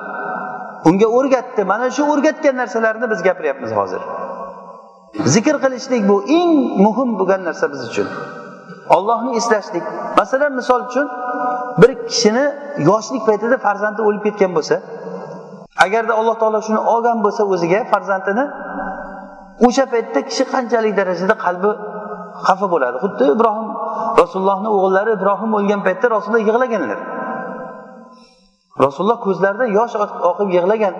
Unga 0.88 1.08
o'rgatdi. 1.18 1.62
Mana 1.72 1.86
shu 1.96 2.02
o'rgatgan 2.12 2.54
narsalarni 2.62 3.06
biz 3.12 3.20
gapiryapmiz 3.28 3.72
hozir. 3.78 4.02
Zikr 5.34 5.56
qilishlik 5.64 6.02
bu 6.10 6.16
eng 6.38 6.52
muhim 6.84 7.10
bo'lgan 7.18 7.40
narsa 7.48 7.66
biz 7.72 7.80
uchun. 7.90 8.08
Ollohni 8.96 9.30
eslashlik. 9.40 9.84
Masalan 10.18 10.52
misol 10.60 10.80
uchun 10.88 11.06
bir 11.82 11.90
kishini 12.08 12.44
yoshlik 12.88 13.22
paytida 13.28 13.56
farzandi 13.66 14.00
o'lib 14.08 14.22
ketgan 14.26 14.52
bo'lsa 14.56 14.76
agarda 15.84 16.12
alloh 16.20 16.36
taolo 16.42 16.60
shuni 16.66 16.80
olgan 16.94 17.18
bo'lsa 17.24 17.42
o'ziga 17.54 17.80
farzandini 17.92 18.44
o'sha 19.66 19.84
paytda 19.94 20.20
kishi 20.28 20.44
qanchalik 20.54 20.94
darajada 21.00 21.34
qalbi 21.44 21.70
xafa 22.46 22.66
bo'ladi. 22.74 22.96
Xuddi 23.04 23.24
ibrohim 23.36 23.68
rasulullohni 24.22 24.68
o'g'illari 24.76 25.10
ibrohim 25.18 25.50
o'lgan 25.58 25.80
paytda 25.86 26.06
rasululloh 26.16 26.44
yig'laganlar. 26.48 27.00
Rasululloh 28.84 29.18
ko'zlaridan 29.26 29.70
yosh 29.78 29.94
oqib 30.30 30.48
yig'lagan. 30.56 30.94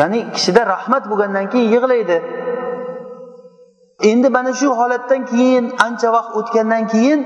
Ya'ni 0.00 0.18
kishida 0.34 0.62
rahmat 0.74 1.02
bo'lgandan 1.10 1.46
keyin 1.52 1.68
yig'laydi. 1.74 2.18
Endi 4.10 4.28
mana 4.36 4.52
shu 4.60 4.68
holatdan 4.80 5.20
keyin 5.32 5.64
ancha 5.86 6.08
vaqt 6.16 6.30
o'tgandan 6.38 6.84
keyin 6.92 7.20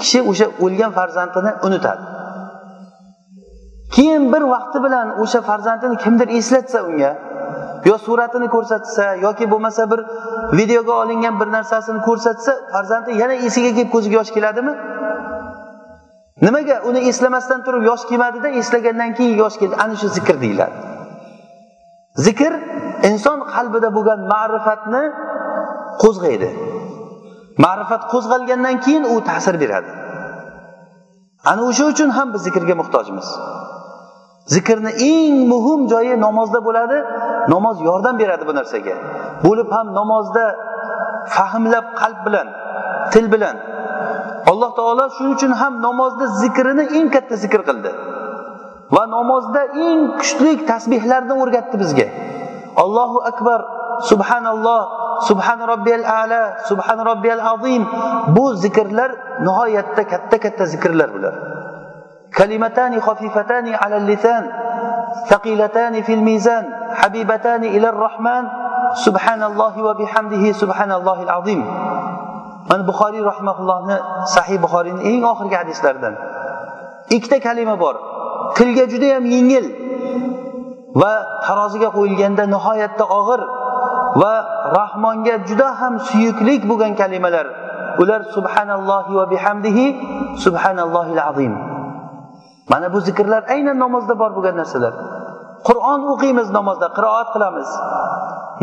kishi 0.00 0.20
o'sha 0.30 0.46
o'lgan 0.64 0.90
farzandini 0.98 1.52
unutadi. 1.66 2.04
Keyin 3.94 4.24
bir 4.32 4.42
vaqti 4.54 4.78
bilan 4.84 5.06
o'sha 5.22 5.40
farzandini 5.48 5.96
kimdir 6.04 6.28
eslatsa 6.38 6.78
unga 6.88 7.12
yo 7.84 7.98
suratini 7.98 8.48
ko'rsatsa 8.54 9.04
yoki 9.26 9.50
bo'lmasa 9.50 9.90
bir 9.90 10.00
videoga 10.58 10.92
olingan 10.92 11.40
bir 11.40 11.48
narsasini 11.56 12.00
ko'rsatsa 12.08 12.52
farzandi 12.72 13.10
yana 13.22 13.34
esiga 13.46 13.70
kelib 13.76 13.90
ko'ziga 13.94 14.14
yosh 14.20 14.32
keladimi? 14.36 14.72
Nimaga? 16.42 16.76
Uni 16.88 17.00
eslamasdan 17.10 17.64
turib 17.66 17.82
yosh 17.90 18.04
kelmadida 18.08 18.48
eslagandan 18.60 19.14
keyin 19.14 19.36
yosh 19.42 19.56
keldi. 19.60 19.74
Ana 19.84 19.96
shu 20.00 20.08
zikr 20.16 20.40
deyiladi. 20.44 20.76
Zikr 22.26 22.52
inson 23.10 23.38
qalbida 23.54 23.88
bo'lgan 23.96 24.20
ma'rifatni 24.32 25.02
qo'zg'aydi. 26.02 26.50
Ma'rifat 27.64 28.02
qo'zg'algandan 28.12 28.76
keyin 28.84 29.04
u 29.14 29.16
ta'sir 29.28 29.54
beradi. 29.62 29.90
Ana 31.50 31.62
o'sha 31.70 31.84
uchun 31.92 32.10
ham 32.16 32.28
biz 32.34 32.42
zikrga 32.46 32.74
muhtojmiz. 32.80 33.28
Zikrni 34.54 34.90
eng 35.10 35.36
muhim 35.52 35.80
joyi 35.92 36.20
namozda 36.26 36.60
bo'ladi. 36.66 36.98
namoz 37.52 37.76
yordam 37.88 38.14
beradi 38.22 38.44
bu 38.48 38.52
narsaga. 38.60 38.94
Bo'lib 39.44 39.68
ham 39.76 39.86
namozda 40.00 40.44
fahmlab 41.34 41.86
qalb 42.00 42.18
bilan 42.26 42.48
til 43.12 43.26
bilan 43.32 43.56
alloh 44.50 44.70
taolo 44.78 45.04
shuning 45.16 45.32
uchun 45.36 45.52
ham 45.60 45.74
namozda 45.86 46.24
zikrini 46.42 46.84
eng 46.98 47.08
katta 47.14 47.34
zikr 47.44 47.60
qildi. 47.68 47.90
Va 48.94 49.02
namozda 49.16 49.62
eng 49.86 50.00
kuchli 50.20 50.52
tasbehlarni 50.70 51.34
o'rgatdi 51.42 51.76
bizga. 51.82 52.06
Allohu 52.82 53.18
akbar 53.30 53.60
subhanalloh 54.10 54.80
subhan 55.28 55.60
robbiyal 55.72 56.04
ala 56.20 56.42
subhan 56.68 56.98
robbiyal 57.10 57.42
azim. 57.52 57.82
Bu 58.36 58.44
zikrlar 58.64 59.10
nihoyatda 59.46 60.02
katta 60.12 60.36
katta 60.44 60.64
zikrlar 60.72 61.08
bular. 61.14 61.34
Kalimatani 62.38 62.98
xofifatani 63.06 63.72
alal 63.84 64.06
lisan. 64.10 64.44
ثقيلتان 65.29 66.01
في 66.01 66.13
الميزان 66.13 66.63
حبيبتان 66.93 67.63
إلى 67.63 67.87
الرحمن 67.89 68.43
سبحان 69.05 69.43
الله 69.43 69.73
وبحمده 69.83 70.43
سبحان 70.51 70.91
الله 70.91 71.17
العظيم 71.23 71.61
mana 72.69 72.83
buxoriy 72.87 73.19
rahimaullohni 73.31 73.97
sahih 74.35 74.57
buxoriyni 74.65 75.01
eng 75.09 75.23
oxirgi 75.31 75.55
hadislaridan 75.61 76.13
ikkita 77.15 77.37
kalima 77.43 77.75
bor 77.83 77.95
tilga 78.57 78.87
judayam 78.93 79.23
yengil 79.33 79.65
va 81.01 81.13
taroziga 81.45 81.89
qo'yilganda 81.97 82.43
nihoyatda 82.55 83.05
og'ir 83.19 83.41
va 84.21 84.33
rahmonga 84.79 85.35
juda 85.49 85.69
ham 85.79 85.93
suyuklik 86.07 86.61
bo'lgan 86.69 86.93
kalimalar 87.01 87.45
ular 88.01 88.21
subhanallohi 88.35 89.11
va 89.19 89.25
bihamdihi 89.33 89.85
subhanallohil 90.45 91.21
azim 91.29 91.53
Mana 92.70 92.92
bu 92.92 92.98
zikrlar 93.00 93.42
aynan 93.54 93.78
namozda 93.84 94.14
bor 94.18 94.30
bo'lgan 94.36 94.56
narsalar. 94.60 94.94
Qur'on 95.68 96.00
o'qiymiz 96.12 96.48
namozda 96.58 96.88
qiroat 96.96 97.28
qilamiz. 97.34 97.68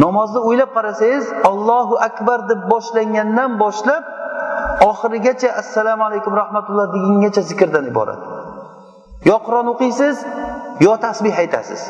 Namozni 0.06 0.40
o'ylab 0.48 0.72
qarasangiz 0.78 1.26
allohu 1.50 1.96
akbar 2.08 2.40
deb 2.52 2.62
boshlangandan 2.72 3.52
boshlab 3.64 4.04
oxirigacha 4.90 5.50
assalomu 5.62 6.04
alaykum 6.10 6.34
rahmatulloh 6.42 6.86
degungacha 6.96 7.42
zikrdan 7.50 7.86
iborat. 7.92 8.20
Yo 9.30 9.38
qur'on 9.46 9.68
o'qiysiz 9.74 10.16
yo 10.86 10.94
tasbih 11.06 11.36
aytasiz. 11.44 11.82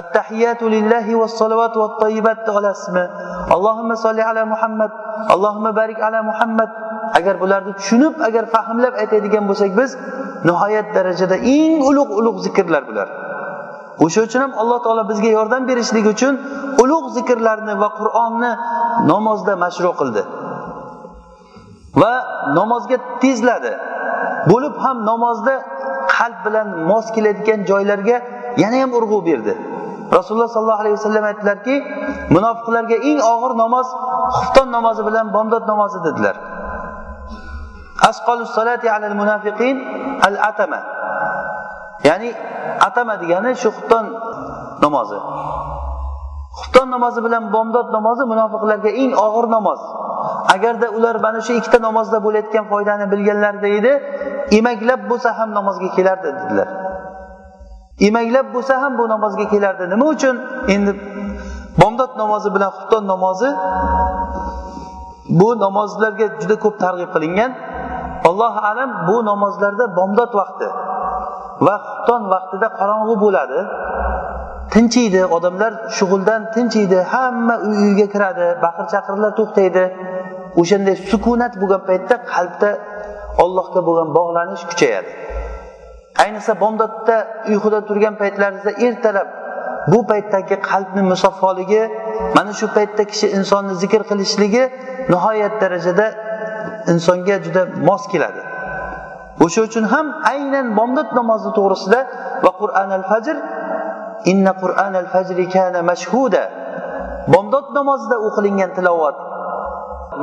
Attahiyatu 0.00 0.64
lillahi 0.74 1.12
vassalovat 1.20 1.74
vattayyibat 1.82 2.48
olasizmi 2.58 3.04
allohimma 3.54 3.96
solli 4.04 4.22
ala 4.30 4.42
muhammad 4.52 4.92
allohimma 5.34 5.70
barik 5.80 5.98
ala 6.08 6.20
muhammad. 6.30 6.70
Agar 7.18 7.34
bularni 7.42 7.72
tushunib 7.78 8.14
agar 8.28 8.44
fahmlab 8.54 8.94
aytadigan 9.02 9.44
bo'lsak 9.48 9.70
biz 9.80 9.90
nihoyat 10.48 10.86
darajada 10.96 11.36
eng 11.56 11.74
ulug' 11.88 12.12
ulug' 12.20 12.40
zikrlar 12.46 12.82
bular. 12.88 13.08
O'sha 14.04 14.20
uchun 14.26 14.40
ham 14.44 14.52
alloh 14.62 14.78
taolo 14.84 15.02
bizga 15.10 15.30
yordam 15.38 15.62
berishlik 15.70 16.06
uchun 16.14 16.34
ulug' 16.82 17.08
zikrlarni 17.16 17.74
va 17.82 17.88
qur'onni 18.00 18.52
namozda 19.12 19.52
mashru 19.64 19.90
qildi. 20.00 20.22
Va 22.00 22.12
namozga 22.58 22.96
tezladi. 23.22 23.72
Bo'lib 24.50 24.74
ham 24.84 24.96
namozda 25.10 25.54
qalb 26.14 26.38
bilan 26.46 26.66
mos 26.90 27.06
keladigan 27.14 27.60
joylarga 27.70 28.16
yana 28.62 28.76
ham 28.82 28.90
urg'u 28.98 29.18
berdi. 29.28 29.54
Rasululloh 30.16 30.50
sollallohu 30.54 30.82
alayhi 30.82 30.96
vasallam 30.98 31.24
aytdilarki 31.30 31.74
munofiqlarga 32.34 32.96
eng 33.10 33.20
og'ir 33.32 33.52
namoz 33.62 33.86
xufton 34.36 34.68
namozi 34.76 35.02
bilan 35.08 35.26
bomdod 35.36 35.64
namozi 35.72 35.98
dedilar. 36.06 36.36
Asqalu 38.10 38.44
solati 38.56 38.86
alal 38.96 39.14
munafiqin 39.20 39.76
al 40.26 40.36
atama. 40.50 40.80
Ya'ni 42.08 42.30
atama 42.88 43.14
degani 43.22 43.50
shu 43.62 43.68
xufton 43.76 44.04
namozi. 44.84 45.18
Xufton 46.58 46.86
namozi 46.94 47.20
bilan 47.26 47.44
bomdod 47.54 47.88
namozi 47.96 48.24
munofiqlarga 48.32 48.90
eng 49.02 49.12
og'ir 49.26 49.46
namoz. 49.56 49.80
Agarda 50.54 50.86
ular 50.96 51.16
mana 51.24 51.40
shu 51.46 51.52
ikkita 51.58 51.78
namozda 51.88 52.18
bo'layotgan 52.26 52.64
foydani 52.72 53.04
bilganlarida 53.12 53.68
edi 53.78 53.92
emaklab 54.58 55.00
bo'lsa 55.10 55.28
ham 55.38 55.50
namozga 55.58 55.88
kelardi 55.96 56.28
dedilar. 56.38 56.68
Emaklab 58.08 58.46
bo'lsa 58.54 58.74
ham 58.82 58.92
bu 58.98 59.04
namozga 59.14 59.44
kelardi 59.52 59.84
nima 59.92 60.06
uchun? 60.14 60.36
Endi 60.74 60.90
bomdod 61.80 62.12
namozi 62.22 62.48
bilan 62.54 62.70
xufton 62.76 63.02
namozi 63.12 63.50
bu 65.40 65.48
namozlarga 65.64 66.26
juda 66.40 66.56
ko'p 66.64 66.76
targ'ib 66.84 67.10
qilingan. 67.14 67.50
Allohu 68.24 68.60
alam 68.70 68.90
bu 69.08 69.16
namozlarda 69.30 69.96
bomdod 69.96 70.32
vaqti 70.40 70.68
va 71.66 71.74
xufton 71.86 72.22
vaqtida 72.34 72.68
qorong'u 72.78 73.14
bo'ladi. 73.24 73.60
Tinchiydi 74.74 75.22
odamlar 75.36 75.72
shug'uldan 75.96 76.42
tinchiydi 76.54 76.98
hamma 77.12 77.54
uy 77.68 77.76
uyiga 77.84 78.06
kiradi 78.14 78.46
baqir 78.64 78.86
chaqirlar 78.92 79.30
to'xtaydi. 79.40 79.84
O'shanday 80.60 80.96
sukunat 81.10 81.52
bo'lgan 81.60 81.82
paytda 81.88 82.14
qalbda 82.32 82.70
ollohga 83.44 83.80
bo'lgan 83.88 84.08
bog'lanish 84.18 84.64
kuchayadi. 84.70 85.10
Ayniqsa 86.22 86.52
bomdodda 86.62 87.16
uyquda 87.50 87.78
turgan 87.88 88.14
paytlaringizda 88.22 88.72
ertalab 88.86 89.28
bu 89.92 90.06
paytdagi 90.10 90.56
qalbni 90.70 91.02
musaffoligi 91.12 91.82
mana 92.36 92.52
shu 92.60 92.66
paytda 92.76 93.02
kishi 93.12 93.26
insonni 93.38 93.74
zikr 93.82 94.02
qilishligi 94.10 94.64
nihoyat 95.12 95.54
darajada 95.62 96.06
insonga 96.92 97.36
juda 97.44 97.62
mos 97.88 98.02
keladi. 98.12 98.42
O'sha 99.44 99.60
uchun 99.68 99.84
ham 99.92 100.06
aynan 100.32 100.66
bomdod 100.78 101.08
namozi 101.18 101.50
to'g'risida 101.58 102.00
va 102.44 102.52
qur'an 102.60 102.90
al 102.98 103.04
fajr 103.10 103.36
inna 104.32 104.52
qur'an 104.62 104.92
al 105.02 105.08
fajri 105.14 105.44
kana 105.54 105.80
mashhuda. 105.90 106.42
Bomdod 107.34 107.66
namozida 107.78 108.16
o'qilingan 108.26 108.70
tilovat. 108.76 109.16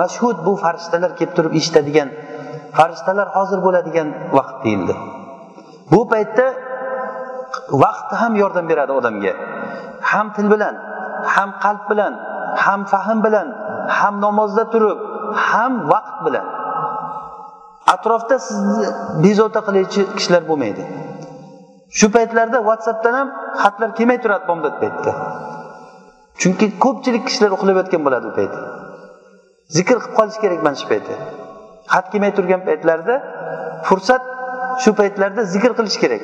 Mashhud 0.02 0.38
bu 0.48 0.54
farishtalar 0.64 1.12
kelib 1.20 1.34
turib 1.38 1.54
eshitadigan 1.60 2.10
farishtalar 2.78 3.28
hozir 3.36 3.60
bo'ladigan 3.66 4.08
vaqt 4.38 4.58
deyildi. 4.66 4.94
Bu 5.92 6.02
paytda 6.12 6.46
vaqt 7.84 8.10
ham 8.22 8.34
yordam 8.42 8.66
beradi 8.72 8.92
odamga. 9.00 9.34
Ham 10.12 10.28
til 10.36 10.48
bilan 10.54 10.76
ham 11.36 11.50
qalb 11.64 11.84
bilan 11.92 12.14
ham 12.66 12.82
fahm 12.92 13.20
bilan 13.26 13.48
ham 13.98 14.16
namozda 14.26 14.64
turib 14.74 15.00
ham 15.48 15.74
vaqt 15.92 16.18
bilan. 16.26 16.48
Atrofda 17.94 18.36
sizni 18.48 18.86
bezovta 19.24 19.62
qiluvchi 19.68 20.02
kishilar 20.18 20.44
bo'lmaydi. 20.50 20.84
Shu 21.98 22.08
paytlarda 22.16 22.58
whatsappdan 22.68 23.14
ham 23.20 23.28
xatlar 23.62 23.90
kelmay 23.98 24.18
turadi 24.24 24.46
bomdod 24.52 24.76
paytda. 24.84 25.12
Chunki 26.42 26.66
ko'pchilik 26.84 27.24
kishilar 27.28 27.52
uxlab 27.58 27.76
yotgan 27.82 28.02
bo'ladi 28.06 28.26
u 28.32 28.34
payt 28.40 28.54
zikr 29.78 29.98
qilib 30.02 30.16
qolish 30.20 30.38
kerak 30.44 30.60
mana 30.66 30.76
shu 30.82 30.88
paytda. 30.92 31.16
Xat 31.94 32.06
kelmay 32.12 32.32
turgan 32.38 32.62
paytlarda 32.70 33.16
fursat 33.88 34.24
shu 34.84 34.92
paytlarda 35.00 35.42
zikr 35.54 35.72
qilish 35.78 35.98
kerak. 36.04 36.24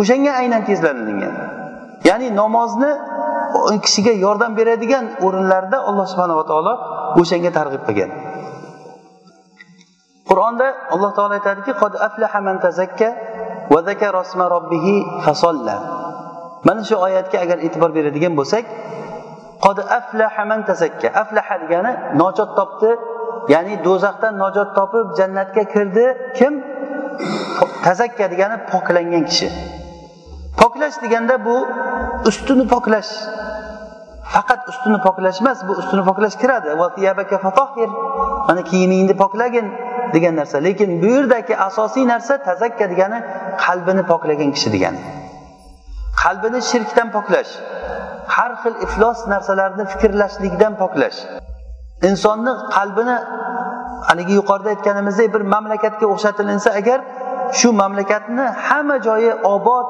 O'shanga 0.00 0.32
aynan 0.40 0.62
tezlanilgan 0.68 1.34
ya'ni 2.08 2.28
namozni 2.40 2.90
kishiga 3.84 4.12
yordam 4.24 4.52
beradigan 4.58 5.04
o'rinlarda 5.26 5.78
alloh 5.88 6.06
subhanava 6.12 6.44
taolo 6.50 6.72
o'shanga 7.20 7.50
targ'ib 7.58 7.82
qilgan. 7.88 8.10
Qur'onda 10.30 10.66
alloh 10.94 11.10
taolo 11.16 11.34
aytadiki 11.38 11.72
qad 11.82 11.92
aflaha 12.06 12.40
man 12.46 12.56
tazakka 12.66 13.08
va 13.72 13.80
zakara 13.88 14.22
robbihi 14.54 14.94
fasalla. 15.24 15.76
Mana 16.66 16.82
shu 16.88 16.94
oyatga 17.06 17.38
agar 17.44 17.58
e'tibor 17.66 17.90
beradigan 17.96 18.32
bo'lsak 18.40 18.64
qod 19.64 19.78
aflaha 19.98 20.42
man 20.50 20.60
tazakka. 20.70 21.08
Aflaha 21.22 21.54
degani 21.62 21.92
nojot 22.20 22.50
topdi 22.58 22.90
ya'ni 23.54 23.74
do'zaxdan 23.86 24.32
nojot 24.42 24.68
topib 24.78 25.06
jannatga 25.18 25.62
kirdi. 25.72 26.06
Kim? 26.38 26.54
Tazakka 27.86 28.24
degani 28.32 28.56
poklangan 28.70 29.24
kishi. 29.30 29.48
Poklash 30.60 30.96
deganda 31.04 31.34
bu 31.46 31.56
ustini 32.28 32.64
poklash. 32.72 33.12
Faqat 34.34 34.60
ustini 34.70 34.98
poklash 35.06 35.38
emas 35.42 35.58
bu 35.68 35.72
ustini 35.80 36.02
poklash 36.08 36.36
kiradi. 36.42 36.68
Mana 38.48 38.62
kiyimingni 38.70 39.14
poklagin 39.22 39.66
degan 40.14 40.34
narsa. 40.40 40.56
Lekin 40.66 40.90
bu 41.02 41.06
yerdagi 41.06 41.54
asosiy 41.68 42.04
narsa 42.12 42.34
tazakka 42.48 42.84
degani 42.92 43.18
qalbini 43.64 44.02
poklagan 44.12 44.50
kishi 44.56 44.70
degani 44.74 45.00
qalbini 46.22 46.60
shirkdan 46.70 47.08
poklash 47.16 47.52
har 48.34 48.52
xil 48.62 48.74
iflos 48.86 49.18
narsalarni 49.32 49.84
fikrlashlikdan 49.92 50.72
poklash. 50.82 51.18
Insonni 52.08 52.52
qalbini 52.76 53.16
haligi 54.08 54.34
yuqorida 54.40 54.68
aytganimizdek 54.74 55.28
bir 55.34 55.42
mamlakatga 55.54 56.06
o'xshatilinsa 56.14 56.70
agar 56.80 56.98
shu 57.58 57.68
mamlakatni 57.82 58.44
hamma 58.68 58.96
joyi 59.06 59.32
obod 59.54 59.86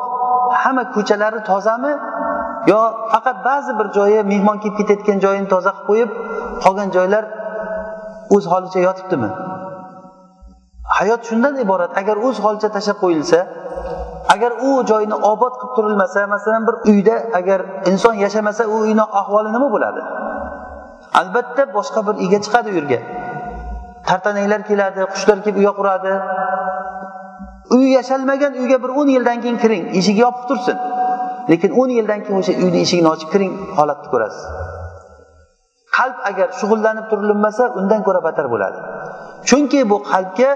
hamma 0.62 0.84
ko'chalari 0.96 1.40
tozami 1.50 1.92
yo 2.70 2.80
faqat 3.12 3.36
ba'zi 3.48 3.72
bir 3.78 3.88
joyi 3.96 4.18
mehmon 4.32 4.56
kelib 4.62 4.76
ketayotgan 4.80 5.18
joyini 5.24 5.48
toza 5.54 5.72
qilib 5.76 5.86
qo'yib 5.88 6.10
qolgan 6.64 6.88
joylar 6.96 7.24
o'z 8.34 8.44
holicha 8.52 8.80
yotibdimi? 8.88 9.30
Hayot 10.96 11.22
shundan 11.28 11.54
iborat 11.64 11.92
agar 12.00 12.16
o'z 12.26 12.36
holicha 12.44 12.68
tashlab 12.76 12.98
qo'yilsa 13.04 13.38
agar 14.34 14.52
u 14.68 14.70
joyni 14.90 15.16
obod 15.32 15.54
qilib 15.60 15.72
turilmasa 15.76 16.26
masalan 16.34 16.62
bir 16.68 16.76
uyda 16.90 17.16
agar 17.38 17.60
inson 17.90 18.14
yashamasa 18.24 18.62
u 18.74 18.76
uyni 18.84 19.04
ahvoli 19.20 19.48
nima 19.56 19.68
bo'ladi? 19.74 20.02
Albatta 21.20 21.62
boshqa 21.76 22.00
bir 22.06 22.14
ega 22.24 22.38
chiqadi 22.44 22.68
u 22.72 22.74
yerga 22.78 23.00
tartanaklar 24.08 24.60
keladi 24.70 25.00
qushlar 25.12 25.38
kelib 25.44 25.56
uya 25.62 25.72
quradi. 25.78 26.12
Uy 27.76 27.86
yashalmagan 27.98 28.52
uyga 28.60 28.78
bir 28.84 28.90
o'n 29.00 29.08
yildan 29.16 29.38
keyin 29.42 29.58
kiring 29.62 29.84
eshigi 29.98 30.20
yopiq 30.26 30.44
tursin. 30.50 30.78
Lekin 31.50 31.70
o'n 31.80 31.90
yildan 31.98 32.20
keyin 32.24 32.38
o'sha 32.42 32.52
uyni 32.64 32.78
eshigini 32.84 33.08
ochib 33.14 33.28
kiring 33.34 33.52
holatni 33.78 34.08
ko'rasiz. 34.12 34.42
Qalb 35.96 36.16
agar 36.30 36.48
shug'ullanib 36.60 37.06
turilinmasa 37.10 37.64
undan 37.78 38.00
ko'ra 38.06 38.20
battar 38.26 38.46
bo'ladi. 38.54 38.78
Chunki 39.48 39.80
bu 39.90 39.96
qalbga 40.12 40.50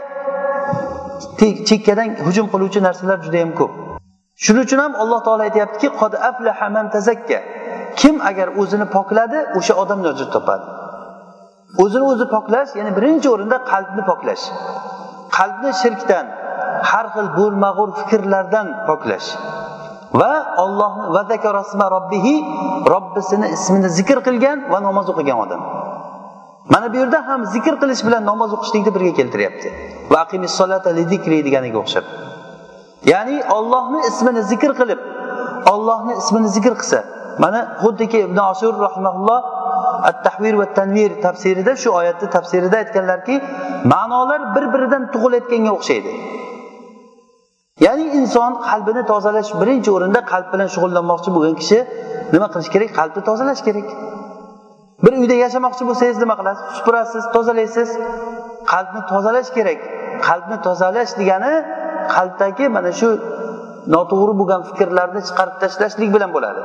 chekkadan 1.69 2.09
hujum 2.27 2.47
qiluvchi 2.53 2.81
narsalar 2.87 3.19
juda 3.25 3.39
yam 3.45 3.53
ko'p. 3.61 3.73
Shuning 4.45 4.65
uchun 4.67 4.81
ham 4.85 4.93
alloh 5.03 5.21
taolo 5.27 5.43
aytyaptiki 5.49 5.89
qod 6.01 6.13
aflaha 6.29 6.67
man 6.77 6.87
tazakka. 6.95 7.39
Kim 8.01 8.17
agar 8.31 8.49
o'zini 8.61 8.87
pokladi 8.97 9.39
o'sha 9.59 9.75
odam 9.83 9.99
najot 10.07 10.31
topadi. 10.37 10.65
O'zini 11.83 12.05
o'zi 12.13 12.27
poklash 12.35 12.71
ya'ni 12.79 12.93
birinchi 12.99 13.29
o'rinda 13.35 13.59
qalbni 13.73 14.03
poklash. 14.11 14.45
Qalbni 15.37 15.71
shirkdan 15.83 16.27
har 16.91 17.07
xil 17.15 17.27
bo'lmag'ur 17.39 17.89
fikrlardan 17.99 18.67
poklash. 18.89 19.29
Va 20.21 20.33
ollohni 20.65 21.05
va 21.15 21.87
robbihi 21.97 22.35
robbisini 22.95 23.47
ismini 23.57 23.89
zikr 23.99 24.19
qilgan 24.27 24.59
va 24.73 24.79
namoz 24.89 25.07
o'qigan 25.13 25.39
odam. 25.45 25.61
Mana 26.73 26.93
bu 26.93 26.97
yerda 27.03 27.19
ham 27.29 27.41
zikr 27.55 27.75
qilish 27.83 28.03
bilan 28.07 28.23
namoz 28.31 28.51
o'qishlikni 28.57 28.95
birga 28.97 29.13
keltiryapti. 29.21 29.69
Va 30.13 30.23
deganiga 31.47 31.79
o'xshab. 31.85 32.05
Ya'ni 33.13 33.37
ollohni 33.57 34.01
ismini 34.11 34.43
zikr 34.51 34.71
qilib 34.81 35.01
ollohni 35.73 36.13
ismini 36.23 36.49
zikr 36.57 36.75
qilsa 36.81 36.99
mana 37.39 37.61
xuddiki 37.83 38.19
ibn 38.27 38.39
ashur 38.51 38.75
rahmaulloh 38.87 39.41
at 40.09 40.25
tahvir 40.25 40.55
va 40.61 40.67
tanvir 40.79 41.11
tafsirida 41.23 41.73
shu 41.83 41.91
oyatni 41.91 42.31
tafsirida 42.37 42.77
aytganlarki 42.83 43.35
ma'nolar 43.93 44.41
bir 44.55 44.65
biridan 44.75 45.03
tug'ilayotganga 45.15 45.73
o'xshaydi. 45.79 46.11
Ya'ni 47.85 48.05
inson 48.19 48.53
qalbini 48.69 49.03
tozalash 49.13 49.51
birinchi 49.61 49.91
o'rinda 49.97 50.21
qalb 50.33 50.49
bilan 50.53 50.69
shug'ullanmoqchi 50.75 51.31
bo'lgan 51.37 51.55
kishi 51.61 51.79
nima 52.35 52.47
qilish 52.53 52.71
kerak? 52.75 52.91
Qalbni 52.99 53.23
tozalash 53.29 53.63
kerak. 53.67 53.89
Bir 55.05 55.13
uyda 55.21 55.37
yashamoqchi 55.45 55.83
bo'lsangiz 55.89 56.19
nima 56.25 56.35
qilasiz? 56.41 56.65
Supurasiz 56.79 57.25
tozalaysiz 57.35 57.91
qalbni 58.73 59.01
tozalash 59.13 59.51
kerak. 59.57 59.81
Qalbni 60.29 60.57
tozalash 60.67 61.13
degani 61.21 61.53
qalbdagi 62.15 62.65
mana 62.77 62.93
shu 63.01 63.09
noto'g'ri 63.95 64.33
bo'lgan 64.41 64.61
fikrlarni 64.69 65.21
chiqarib 65.29 65.57
tashlashlik 65.63 66.11
bilan 66.15 66.31
bo'ladi. 66.37 66.61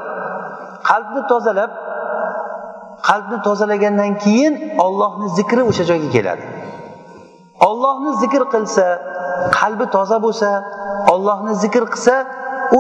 Qalbni 0.90 1.22
tozalab 1.32 1.72
qalbni 3.10 3.38
tozalagandan 3.48 4.12
keyin 4.24 4.54
ollohni 4.86 5.28
zikri 5.38 5.62
o'sha 5.70 5.84
joyga 5.90 6.10
keladi. 6.18 6.44
Ollohni 7.70 8.12
zikr 8.22 8.44
qilsa 8.54 8.86
qalbi 9.60 9.86
toza 9.96 10.18
bo'lsa 10.26 10.50
ollohni 11.14 11.54
zikr 11.64 11.84
qilsa 11.94 12.16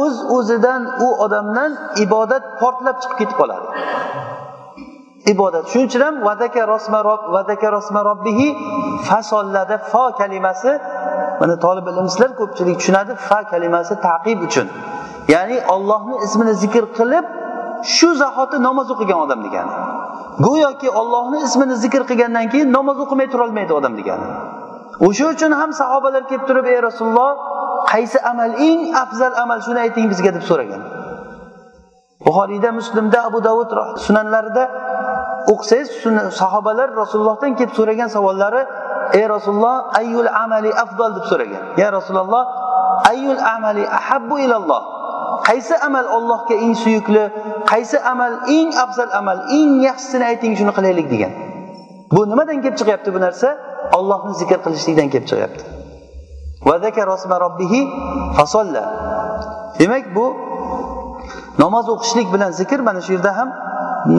o'z 0.01 0.15
uz 0.21 0.31
o'zidan 0.37 0.81
u 1.05 1.07
odamdan 1.25 1.71
ibodat 2.05 2.43
portlab 2.61 2.97
chiqib 3.01 3.17
ketib 3.21 3.37
qoladi. 3.41 3.65
Ibodat. 5.33 5.63
Shuning 5.71 5.87
uchun 5.89 6.01
ham 6.07 6.15
vadaka 6.27 6.67
rosma 6.73 6.99
vadaka 7.35 7.67
rosma 7.75 8.01
robbihi 8.09 8.47
fasollada 9.07 9.77
fo 9.91 10.03
kalimasi 10.19 10.71
mana 11.39 11.55
tolib 11.65 11.85
ilmsizlar 11.91 12.31
ko'pchilik 12.39 12.75
tushunadi 12.79 13.13
fa 13.27 13.39
kalimasi 13.51 13.93
taqib 14.07 14.37
uchun. 14.47 14.67
Ya'ni 15.33 15.57
ollohni 15.73 16.15
ismini 16.25 16.53
zikr 16.63 16.83
qilib 16.97 17.25
shu 17.95 18.09
zahoti 18.23 18.57
namoz 18.67 18.87
o'qigan 18.93 19.19
odam 19.25 19.39
degani. 19.47 19.73
Go'yoki 20.45 20.89
ollohni 20.99 21.37
ismini 21.47 21.75
zikr 21.83 22.01
qilgandan 22.09 22.45
keyin 22.53 22.69
namoz 22.77 22.97
o'qimay 23.03 23.27
turolmaydi 23.33 23.73
odam 23.79 23.93
degani. 23.99 24.27
O'sha 25.05 25.25
uchun 25.33 25.51
ham 25.59 25.71
sahobalar 25.81 26.23
kelib 26.29 26.43
turib 26.49 26.65
ey 26.73 26.79
rasululloh 26.87 27.31
qaysi 27.91 28.17
amal 28.31 28.51
eng 28.69 28.81
afzal 29.03 29.33
amal 29.43 29.59
shuni 29.65 29.79
ayting 29.85 30.05
bizga? 30.11 30.31
deb 30.37 30.43
so'ragan. 30.49 30.81
Buxoriyda 32.25 32.69
muslimda 32.79 33.19
abu 33.29 33.39
davud 33.47 33.69
sunanlarida 34.05 34.63
o'qisangiz 35.53 35.89
sahobalar 36.41 36.89
rasulullohdan 37.01 37.51
kelib 37.59 37.73
so'ragan 37.79 38.09
savollari 38.15 38.61
ey 39.19 39.25
rasululloh 39.35 39.77
ayyul 39.99 40.29
amali 40.43 40.71
afzal 40.83 41.11
deb 41.17 41.25
so'ragan. 41.31 41.61
Ya 41.81 41.87
rasululloh 41.97 42.43
ayyul 43.11 43.41
amali 43.55 43.83
ahabbu 43.99 44.35
ilalloh? 44.45 44.83
Qaysi 45.47 45.75
amal 45.87 46.05
Allohga 46.17 46.55
eng 46.65 46.73
suyukli? 46.83 47.23
Qaysi 47.71 47.97
amal 48.11 48.33
eng 48.57 48.69
afzal 48.83 49.09
amal 49.19 49.37
eng 49.59 49.69
yaxshisini 49.87 50.25
ayting 50.31 50.53
shuni 50.59 50.71
qilaylik? 50.77 51.07
degan. 51.13 51.31
Bu 52.11 52.21
nimadan 52.31 52.57
kelib 52.63 52.75
chiqyapti 52.79 53.09
bu 53.15 53.19
narsa? 53.25 53.49
Allohni 53.97 54.33
zikr 54.41 54.59
qilishlikdan 54.65 55.09
kelib 55.09 55.27
chiqyapti. 55.31 55.63
Demak 59.79 60.15
bu 60.15 60.25
namoz 61.59 61.89
o'qishlik 61.89 62.33
bilan 62.33 62.51
zikr 62.51 62.79
mana 62.79 63.01
shu 63.01 63.13
yerda 63.13 63.37
ham 63.37 63.49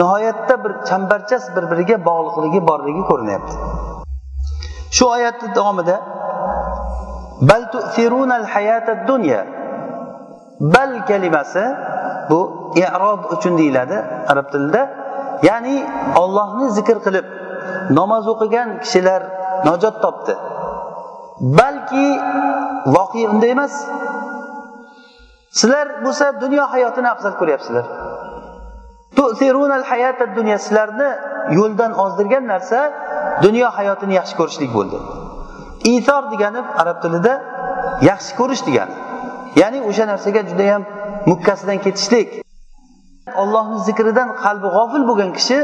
nihoyatda 0.01 0.65
bir 0.65 0.73
chambarchas 0.89 1.45
bir 1.57 1.65
biriga 1.71 1.97
bog'liqligi 2.09 2.61
borligi 2.69 3.03
ko'rinyapti. 3.11 3.55
Shu 4.97 5.05
oyatni 5.17 5.49
davomida 5.55 5.97
bal 7.51 7.63
tu'thirunal 7.73 8.45
hayatad 8.55 9.09
dunya 9.09 9.41
bal 10.75 10.93
kalimasi 11.09 11.65
bu 12.31 12.41
i'rob 12.83 13.21
uchun 13.35 13.59
deyiladi 13.59 13.97
arab 14.33 14.47
tilida. 14.53 14.83
Ya'ni 15.49 15.77
ollohni 16.23 16.67
zikr 16.79 16.97
qilib 17.07 17.27
namoz 17.99 18.25
o'qigan 18.33 18.69
kishilar 18.83 19.23
najot 19.69 19.97
topdi. 20.05 20.35
Balki 21.59 22.07
voqea 22.97 23.27
unday 23.33 23.51
emas. 23.57 23.75
Sizlar 25.59 25.87
bo'lsa 26.05 26.27
dunyo 26.43 26.65
hayotini 26.73 27.09
afzal 27.15 27.35
ko'ryapsizlar. 27.41 27.87
Sizlarni 30.65 31.11
yo'ldan 31.59 31.93
ozdirgan 32.05 32.45
narsa 32.53 32.81
dunyo 33.45 33.69
hayotini 33.79 34.15
yaxshi 34.21 34.35
ko'rishlik 34.41 34.71
bo'ldi. 34.79 34.99
Itor 35.95 36.23
degani 36.33 36.61
arab 36.83 36.99
tilida 37.03 37.35
yaxshi 38.11 38.33
ko'rish 38.41 38.63
degani. 38.69 38.95
Ya'ni 39.61 39.79
o'sha 39.89 40.05
narsaga 40.13 40.41
judayam 40.51 40.83
mukkasidan 41.31 41.79
ketishlik. 41.85 42.29
Ollohni 43.43 43.79
zikridan 43.89 44.29
qalbi 44.45 44.69
g'ofil 44.77 45.03
bo'lgan 45.11 45.31
kishi 45.39 45.59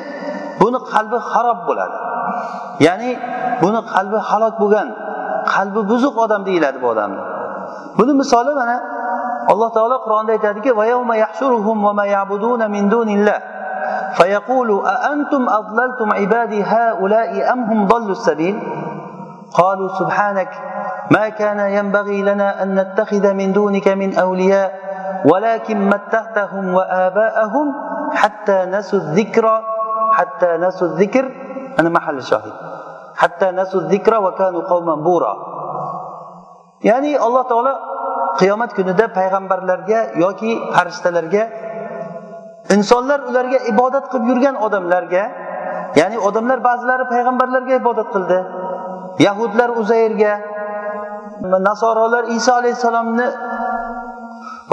buni 0.60 0.78
qalbi 0.92 1.18
xarob 1.30 1.60
bo'ladi. 1.68 1.96
Ya'ni 2.86 3.10
buni 3.62 3.80
qalbi 3.94 4.18
halok 4.28 4.54
bo'lgan 4.62 4.88
qalbi 5.54 5.80
buzuq 5.90 6.14
odam 6.24 6.40
deyiladi 6.48 6.78
bu 6.82 6.86
odamni. 6.94 7.20
Buni 7.98 8.12
misoli 8.20 8.52
mana 8.60 8.76
alloh 9.52 9.70
taolo 9.76 9.96
qur'onda 10.04 10.30
aytadiki 10.36 10.70
فيقول 14.14 14.86
أأنتم 14.86 15.48
أضللتم 15.48 16.12
عبادي 16.12 16.62
هؤلاء 16.62 17.52
أم 17.52 17.60
هم 17.64 17.86
ضلوا 17.86 18.10
السبيل 18.10 18.62
قالوا 19.54 19.88
سبحانك 19.88 20.48
ما 21.10 21.28
كان 21.28 21.58
ينبغي 21.58 22.22
لنا 22.22 22.62
أن 22.62 22.74
نتخذ 22.74 23.32
من 23.32 23.52
دونك 23.52 23.88
من 23.88 24.18
أولياء 24.18 24.72
ولكن 25.32 25.88
متعتهم 25.88 26.74
وآباءهم 26.74 27.74
حتى 28.12 28.64
نسوا 28.64 28.98
الذكر 28.98 29.62
حتى 30.12 30.56
نسوا 30.56 30.88
الذكر 30.88 31.32
ana 31.78 31.90
mahalli 31.96 32.22
shohid. 32.30 32.54
Hatta 33.20 33.46
nasu 33.58 33.76
zikra 33.90 34.18
kanu 34.38 34.60
ya'ni 36.88 37.12
alloh 37.26 37.44
taolo 37.50 37.72
qiyomat 38.40 38.70
kunida 38.76 39.06
payg'ambarlarga 39.18 39.98
yoki 40.24 40.50
farishtalarga 40.74 41.42
insonlar 42.74 43.20
ularga 43.30 43.58
ibodat 43.72 44.04
qilib 44.12 44.26
yurgan 44.30 44.56
odamlarga 44.66 45.24
ya'ni 46.00 46.16
odamlar 46.28 46.58
ba'zilari 46.68 47.04
payg'ambarlarga 47.14 47.74
ibodat 47.82 48.08
qildi. 48.14 48.38
Yahudlar 49.26 49.68
uzayrga 49.80 50.32
nasorolar 51.68 52.24
iso 52.36 52.52
alayhissalomni 52.60 53.26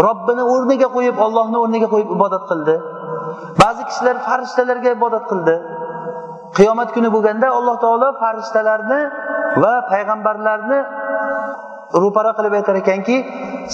robbini 0.06 0.43
o'rniga 0.54 0.88
qo'yib 0.95 1.18
ollohni 1.26 1.58
o'rniga 1.64 1.88
qo'yib 1.93 2.10
ibodat 2.18 2.43
qildi. 2.52 2.76
Ba'zi 3.62 3.82
kishilar 3.89 4.16
farishtalarga 4.28 4.89
ibodat 4.97 5.24
qildi. 5.32 5.56
Qiyomat 6.58 6.89
kuni 6.95 7.10
bo'lganda 7.16 7.47
alloh 7.58 7.76
taolo 7.84 8.10
farishtalarni 8.22 9.02
va 9.64 9.74
payg'ambarlarni 9.91 10.80
ro'para 12.04 12.32
qilib 12.38 12.54
aytar 12.60 12.76
ekanki 12.84 13.18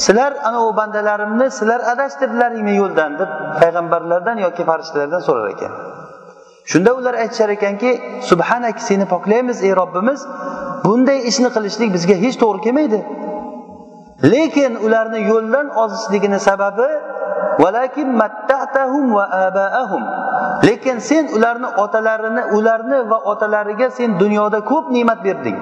sizlar 0.03 0.31
ana 0.47 0.59
u 0.67 0.69
bandalarimni 0.79 1.47
sizlar 1.57 1.79
adashtirdilaringmi 1.93 2.73
yo'ldan? 2.81 3.11
deb 3.19 3.29
payg'ambarlardan 3.61 4.37
yoki 4.45 4.63
farishtalardan 4.69 5.21
so'rar 5.27 5.47
ekan. 5.55 5.71
Shunda 6.71 6.91
ular 6.99 7.13
aytishar 7.23 7.49
ekanki 7.57 7.91
subhanak 8.29 8.79
seni 8.87 9.05
poklaymiz 9.13 9.63
ey 9.63 9.73
robbimiz. 9.81 10.19
Bunday 10.85 11.19
ishni 11.29 11.49
qilishlik 11.55 11.89
bizga 11.95 12.15
hech 12.23 12.35
to'g'ri 12.41 12.59
kelmaydi. 12.65 12.99
Lekin 14.33 14.71
ularni 14.85 15.19
yo'ldan 15.31 15.67
ozishligini 15.83 16.39
sababi 16.39 16.89
lekin 20.63 20.99
sen 20.99 21.27
ularni 21.35 21.67
otalarini 21.83 22.43
ularni 22.57 23.09
va 23.09 23.17
otalariga 23.31 23.89
sen 23.89 24.19
dunyoda 24.19 24.59
ko'p 24.71 24.91
ne'mat 24.95 25.19
berding. 25.23 25.57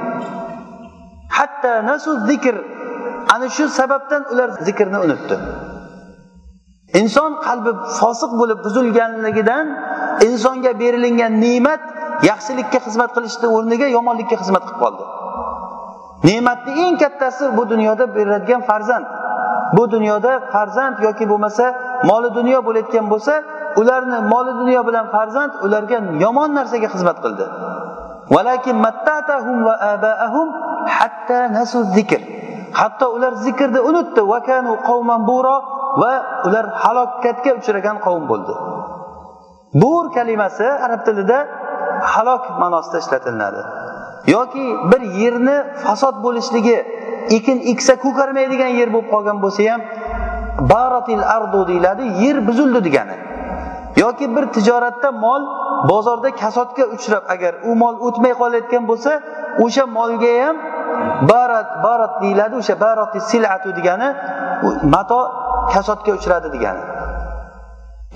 Hatto 1.30 1.74
nasu 1.89 2.12
zikr 2.30 2.56
ana 3.34 3.50
shu 3.50 3.70
sababdan 3.70 4.24
ular 4.34 4.50
zikrni 4.68 4.98
unutdi. 5.06 5.36
Inson 7.00 7.32
qalbi 7.46 7.72
fosiq 8.00 8.32
bo'lib 8.39 8.60
buzilganligidan 8.66 9.66
insonga 10.28 10.72
berilingan 10.82 11.34
ne'mat 11.46 11.82
yaxshilikka 12.30 12.80
xizmat 12.86 13.12
qilishni 13.16 13.48
o'rniga 13.56 13.88
yomonlikka 13.98 14.36
xizmat 14.41 14.64
qilib 14.68 14.80
qoldi. 14.84 15.04
Ne'matni 16.28 16.72
eng 16.86 16.96
kattasi 17.04 17.43
bu 17.58 17.64
dunyoda 17.70 18.06
beriladigan 18.16 18.62
farzand. 18.70 19.06
Bu 19.78 19.84
dunyoda 19.91 20.32
farzand 20.54 20.96
yoki 21.08 21.26
bo'lmasa 21.32 21.66
moli 22.10 22.30
dunyo 22.38 22.58
bo'layotgan 22.68 23.06
bo'lsa 23.14 23.34
ularni 23.82 24.17
moli 24.32 24.51
dunyo 24.61 24.82
bilan 24.88 25.05
farzand 25.15 25.51
ularga 25.65 25.97
yomon 26.23 26.49
narsaga 26.57 26.88
xizmat 26.95 27.17
qildi. 27.23 27.45
Hatto 32.80 33.05
ular 33.15 33.34
zikrni 33.45 33.80
unutdi. 33.89 34.21
Va 36.01 36.11
ular 36.47 36.65
halokatga 36.84 37.51
uchragan 37.59 37.97
qavm 38.05 38.23
bo'ldi. 38.32 38.53
Bur 39.82 40.03
kalimasi 40.17 40.67
arab 40.86 41.01
tilida 41.07 41.38
halok 42.13 42.43
ma'nosida 42.61 42.97
ishlatiladi. 43.03 43.61
Yoki 44.36 44.65
bir 44.91 45.01
yerni 45.21 45.57
fasod 45.84 46.15
bo'lishligi 46.26 46.78
ekin 47.38 47.57
eksa 47.71 47.93
ko'karmaydigan 48.05 48.71
yer 48.80 48.89
bo'lib 48.93 49.09
qolgan 49.13 49.38
bo'lsa 49.43 49.61
ham 49.71 49.82
baratil 50.71 51.23
ardu 51.36 51.61
deyiladi 51.69 52.03
yer 52.23 52.38
buzildi 52.47 52.80
degani. 52.88 53.15
Yoki 54.04 54.36
bir 54.36 54.46
tijoratda 54.56 55.12
mol 55.12 55.41
bozorda 55.89 56.30
kasodga 56.41 56.86
uchrab 56.96 57.24
agar 57.34 57.54
u 57.70 57.76
mol 57.82 57.96
o'tmay 58.08 58.34
qolayotgan 58.41 58.84
bo'lsa 58.89 59.12
o'sha 59.66 59.86
molga 59.98 60.34
ham 60.43 60.56
barat 61.32 61.70
barat 61.86 62.14
deyiladi 62.22 62.56
o'sha 62.62 62.76
barati 62.86 63.20
silatu 63.30 63.70
degani 63.78 64.08
mato 64.93 65.20
kasodga 65.74 66.12
uchradi 66.20 66.48
degani. 66.56 66.84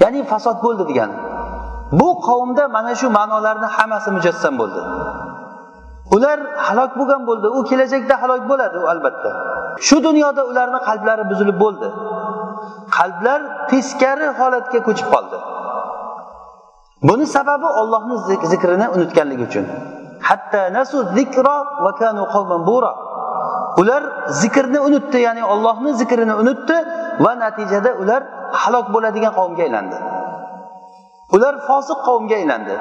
Ya'ni 0.01 0.21
fasod 0.31 0.57
bo'ldi 0.65 0.83
degani. 0.91 1.15
Bu 1.99 2.09
qavmda 2.27 2.63
mana 2.75 2.93
shu 2.99 3.07
ma'nolarni 3.17 3.67
hammasi 3.75 4.09
mujassam 4.17 4.53
bo'ldi. 4.61 4.81
Ular 6.15 6.39
halok 6.67 6.91
bo'lgan 6.99 7.21
bo'ldi 7.29 7.47
u 7.57 7.59
kelajakda 7.69 8.15
halok 8.21 8.41
bo'ladi 8.51 8.77
u 8.83 8.85
albatta. 8.93 9.29
Shu 9.87 9.97
dunyoda 10.07 10.41
ularni 10.51 10.79
qalblari 10.87 11.23
buzilib 11.31 11.57
bo'ldi. 11.63 11.87
Qalblar 12.97 13.39
teskari 13.71 14.27
holatga 14.39 14.79
ko'chib 14.87 15.07
qoldi. 15.13 15.37
Buni 17.03 17.25
sababi 17.27 17.65
ollohni 17.65 18.15
zikrini 18.51 18.87
unutganligi 18.95 19.43
uchun. 19.49 19.65
Hatta 20.29 20.61
nasu 20.73 20.97
zikro 21.15 21.57
va 21.83 21.91
kanu 21.99 22.23
bura. 22.67 22.93
Ular 23.81 24.03
zikrni 24.41 24.79
unutdi 24.87 25.19
ya'ni 25.27 25.43
ollohni 25.53 25.91
zikrini 25.93 26.33
unutdi 26.41 26.77
va 27.23 27.31
natijada 27.43 27.91
ular 28.01 28.21
halok 28.61 28.85
bo'ladigan 28.93 29.33
qavmga 29.39 29.63
aylandi. 29.67 29.97
Ular 31.35 31.53
fosiq 31.67 31.99
qavmga 32.07 32.35
aylandi. 32.41 32.75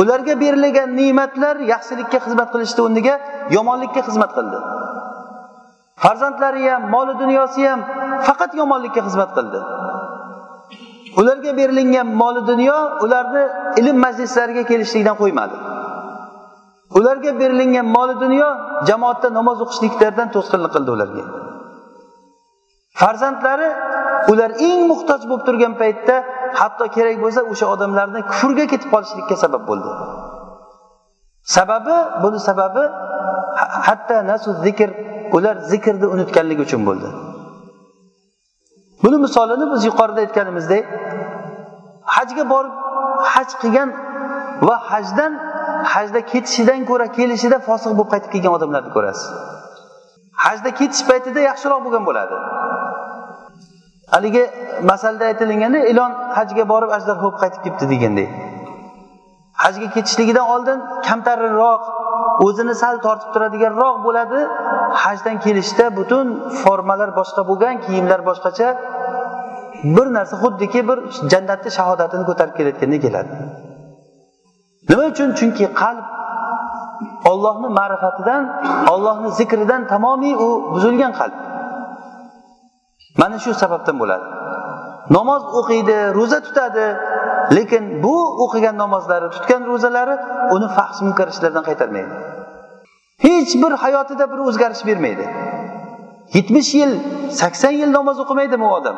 Ularga 0.00 0.34
berilgan 0.42 0.88
ne'matlar 1.00 1.56
yaxshilikka 1.72 2.18
xizmat 2.24 2.48
qilishni 2.54 2.80
o'rniga 2.86 3.14
yomonlikka 3.56 4.00
xizmat 4.08 4.30
qildi. 4.36 4.58
Farzandlari 6.02 6.62
ham 6.72 6.82
moli 6.94 7.14
dunyosi 7.22 7.60
ham 7.68 7.80
faqat 8.26 8.52
yomonlikka 8.60 9.00
xizmat 9.06 9.30
qildi. 9.36 9.60
Ularga 11.18 11.56
berilingan 11.56 12.06
moli 12.06 12.46
dunyo 12.46 12.76
ularni 13.04 13.44
ilm 13.80 13.96
majlislariga 14.04 14.62
kelishlikdan 14.70 15.16
qo'ymadi. 15.22 15.56
Ularga 16.98 17.30
berilingan 17.40 17.86
moli 17.96 18.14
dunyo 18.24 18.48
jamoatda 18.88 19.28
namoz 19.38 19.58
o'qishliklaridan 19.64 20.28
to'sqinlik 20.34 20.72
qildi 20.76 20.90
ularga. 20.96 21.24
Farzandlari 23.00 23.68
ular 24.32 24.50
eng 24.68 24.80
muhtoj 24.90 25.20
bo'lib 25.28 25.42
turgan 25.48 25.74
paytda 25.82 26.16
hatto 26.60 26.84
kerak 26.96 27.16
bo'lsa 27.24 27.40
o'sha 27.52 27.66
odamlarni 27.74 28.20
kufrga 28.30 28.64
ketib 28.72 28.90
qolishlikka 28.94 29.36
sabab 29.44 29.62
bo'ldi. 29.70 29.90
Sababi 31.56 31.96
buni 32.22 32.38
sababi 32.48 32.84
hatto 33.86 34.16
nasu 34.30 34.50
zikr 34.64 34.90
ular 35.36 35.56
zikrni 35.70 36.06
unutganligi 36.14 36.62
uchun 36.66 36.82
bo'ldi. 36.88 37.08
Buni 39.02 39.16
misolini 39.24 39.66
biz 39.72 39.80
yuqorida 39.88 40.20
aytganimizdek 40.24 40.84
hajga 42.16 42.44
borib 42.52 42.74
haj 43.34 43.50
qilgan 43.62 43.90
va 44.66 44.76
hajdan 44.90 45.32
hajda 45.94 46.20
ketishidan 46.32 46.80
ko'ra 46.90 47.06
kelishida 47.18 47.58
fosiq 47.68 47.92
bo'lib 47.98 48.10
qaytib 48.12 48.30
kelgan 48.34 48.52
odamlarni 48.58 48.90
ko'rasiz. 48.96 49.26
Hajda 50.44 50.70
ketish 50.80 51.02
paytida 51.10 51.40
yaxshiroq 51.50 51.80
bo'lgan 51.86 52.04
bo'ladi. 52.08 52.36
Haligi 54.14 54.44
masalada 54.90 55.24
aytilganda 55.30 55.80
ilon 55.92 56.12
hajga 56.38 56.64
borib 56.72 56.90
ajdarho 56.96 57.20
bo'lib 57.24 57.38
qaytib 57.42 57.60
kelibdi 57.64 57.86
degandek. 57.94 58.30
Hajga 59.62 59.88
ketishligidan 59.94 60.46
oldin 60.54 60.78
kamtarinroq 61.08 61.82
o'zini 62.46 62.74
sal 62.82 62.96
tortib 63.04 63.30
turadiganroq 63.34 63.96
bo'ladi. 64.06 64.38
Hajdan 65.02 65.36
kelishda 65.44 65.84
butun 65.98 66.26
formalar 66.62 67.10
boshqa 67.18 67.42
bo'lgan 67.50 67.74
kiyimlar 67.84 68.20
boshqacha 68.28 68.68
bir 69.96 70.06
narsa 70.16 70.34
xuddiki 70.42 70.80
bir 70.88 70.98
jannatni 71.32 71.70
shahodatini 71.78 72.24
ko'tarib 72.30 72.54
kelayotgandek 72.58 73.00
keladi. 73.06 73.32
Nima 74.90 75.04
uchun? 75.12 75.28
Chunki 75.38 75.64
qalb 75.82 76.06
ollohni 77.30 77.68
ma'rifatidan 77.78 78.42
ollohni 78.92 79.30
zikridan 79.38 79.82
tamomiy 79.92 80.34
u 80.46 80.48
buzilgan 80.74 81.12
qalb. 81.20 81.36
Mana 83.20 83.36
shu 83.44 83.50
sababdan 83.62 83.96
bo'ladi. 84.02 84.26
Namoz 85.16 85.42
o'qiydi 85.60 85.96
ro'za 86.18 86.40
tutadi. 86.46 86.86
Lekin 87.56 87.84
bu 88.02 88.16
o'qigan 88.44 88.76
namozlari 88.84 89.28
tutgan 89.34 89.62
ro'zalari 89.70 90.14
uni 90.54 90.68
fahs 90.76 90.96
munkar 91.06 91.28
ishlardan 91.34 91.64
qaytarmaydi. 91.68 92.14
Hech 93.26 93.52
bir 93.62 93.72
hayotida 93.84 94.24
bir 94.32 94.38
o'zgarish 94.48 94.82
bermaydi. 94.88 95.26
Yetmish 96.36 96.70
yil 96.80 96.92
sakson 97.40 97.74
yil 97.80 97.90
namoz 97.98 98.16
o'qimaydimi 98.24 98.64
u 98.68 98.72
odam? 98.78 98.96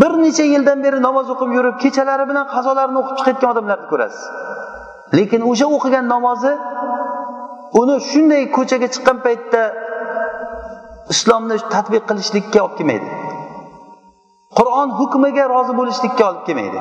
Bir 0.00 0.12
necha 0.24 0.44
yildan 0.54 0.78
beri 0.84 0.98
namoz 1.08 1.26
o'qib 1.34 1.50
yurib 1.56 1.76
kechalari 1.84 2.24
bilan 2.30 2.46
qazolarini 2.54 2.98
o'qib 3.02 3.16
chiqayotgan 3.18 3.50
odamlarni 3.54 3.86
ko'rasiz. 3.92 4.22
Lekin 5.18 5.40
o'sha 5.50 5.66
o'qigan 5.76 6.04
namozi 6.14 6.52
uni 7.80 7.96
shunday 8.10 8.42
ko'chaga 8.56 8.88
chiqqan 8.94 9.18
paytda 9.26 9.62
islomni 11.14 11.56
tadbiq 11.74 12.04
qilishlikka 12.10 12.58
olib 12.66 12.76
kelmaydi. 12.78 13.08
Qur'on 14.58 14.88
hukmiga 14.98 15.44
rozi 15.54 15.72
bo'lishlikka 15.80 16.22
olib 16.30 16.42
kelmaydi. 16.46 16.80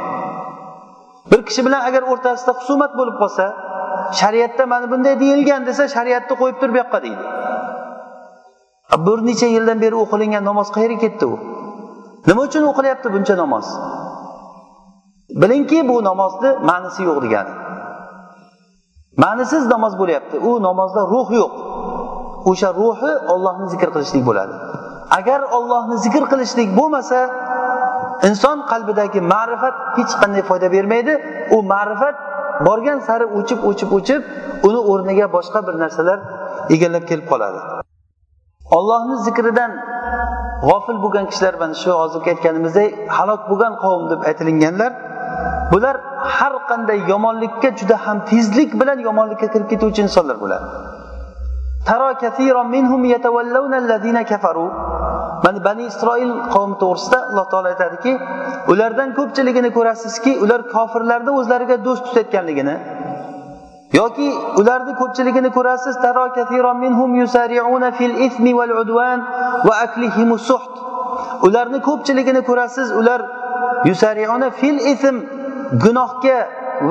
Bir 1.32 1.42
kishi 1.48 1.62
bilan 1.66 1.82
agar 1.90 2.04
o'rtasida 2.12 2.52
husumat 2.60 2.92
bo'lib 3.00 3.16
qolsa 3.22 3.46
shariatda 4.20 4.64
mana 4.74 4.92
bunday 4.92 5.16
deyilgan 5.24 5.62
desa 5.70 5.84
shariatni 5.96 6.36
qo'yib 6.42 6.58
tur 6.62 6.70
bu 6.74 6.78
yoqqa 6.84 7.00
deydi. 7.06 7.24
Bir 9.08 9.18
necha 9.30 9.48
yildan 9.56 9.78
beri 9.84 9.96
o'qilingan 10.04 10.44
namoz 10.50 10.68
qayerga 10.76 11.00
ketdi 11.06 11.26
u? 11.34 11.36
Nima 12.28 12.42
uchun 12.48 12.64
o'qilyapti 12.72 13.08
buncha 13.16 13.36
namoz? 13.44 13.66
Bilingki 15.42 15.80
bu 15.90 15.96
namozni 16.10 16.50
ma'nisi 16.70 17.02
yo'q 17.10 17.18
degani. 17.26 17.54
Ma'nisiz 19.24 19.64
namoz 19.74 19.94
bo'lyapti. 20.02 20.36
U 20.50 20.52
namozda 20.68 21.02
ruh 21.14 21.30
yo'q. 21.42 21.54
O'sha 22.50 22.70
ruhi 22.80 23.12
ollohni 23.34 23.68
zikr 23.74 23.90
qilishlik 23.96 24.24
bo'ladi. 24.30 24.56
Agar 25.20 25.42
ollohni 25.58 25.98
zikr 26.06 26.24
qilishlik 26.32 26.70
bo'lmasa 26.80 27.20
inson 28.30 28.58
qalbidagi 28.72 29.20
ma'rifat 29.34 29.76
hech 29.98 30.14
qanday 30.22 30.44
foyda 30.50 30.68
bermaydi. 30.76 31.14
U 31.56 31.58
ma'rifat 31.74 32.16
borgan 32.68 33.00
sari 33.08 33.26
o'chib 33.38 33.60
o'chib 33.70 33.90
o'chib 33.98 34.22
uni 34.68 34.80
o'rniga 34.92 35.28
boshqa 35.36 35.60
bir 35.68 35.76
narsalar 35.84 36.20
egallab 36.76 37.04
kelib 37.10 37.28
qoladi. 37.32 37.60
Ollohni 38.78 39.16
zikridan 39.28 39.72
g'ofil 40.68 40.98
bo'lgan 41.04 41.26
kishilar 41.32 41.54
mana 41.62 41.76
shu 41.82 41.92
hozirgi 42.02 42.30
aytganimizdek 42.34 42.90
halok 43.18 43.42
bo'lgan 43.52 43.74
qavm 43.84 44.04
deb 44.12 44.22
aytilinganlar 44.30 44.92
bular 45.72 45.96
har 46.38 46.54
qanday 46.70 47.00
yomonlikka 47.12 47.70
juda 47.80 47.98
ham 48.06 48.18
tezlik 48.32 48.70
bilan 48.82 49.00
yomonlikka 49.08 49.48
kirib 49.54 49.68
ketuvchi 49.74 50.02
insonlar 50.08 50.38
bo'ladi 50.44 50.66
mana 55.44 55.60
bani 55.68 55.84
isroil 55.92 56.32
qavmi 56.54 56.76
to'g'risida 56.84 57.20
alloh 57.30 57.46
taolo 57.52 57.68
aytadiki 57.74 58.12
ulardan 58.72 59.10
ko'pchiligini 59.20 59.70
ko'rasizki 59.78 60.32
ular 60.44 60.62
kofirlarni 60.76 61.32
o'zlariga 61.40 61.78
do'st 61.88 62.04
tutayotganligini 62.08 62.76
yoki 64.00 64.28
ularni 64.62 64.94
ko'pchiligini 65.02 65.50
ko'rasiz 65.58 65.96
ularni 71.48 71.80
ko'pchiligini 71.88 72.42
ko'rasiz 72.50 72.88
ular 73.00 73.22
yusariuna 73.90 74.50
fil 74.60 74.80
ism 74.94 75.16
gunohga 75.84 76.38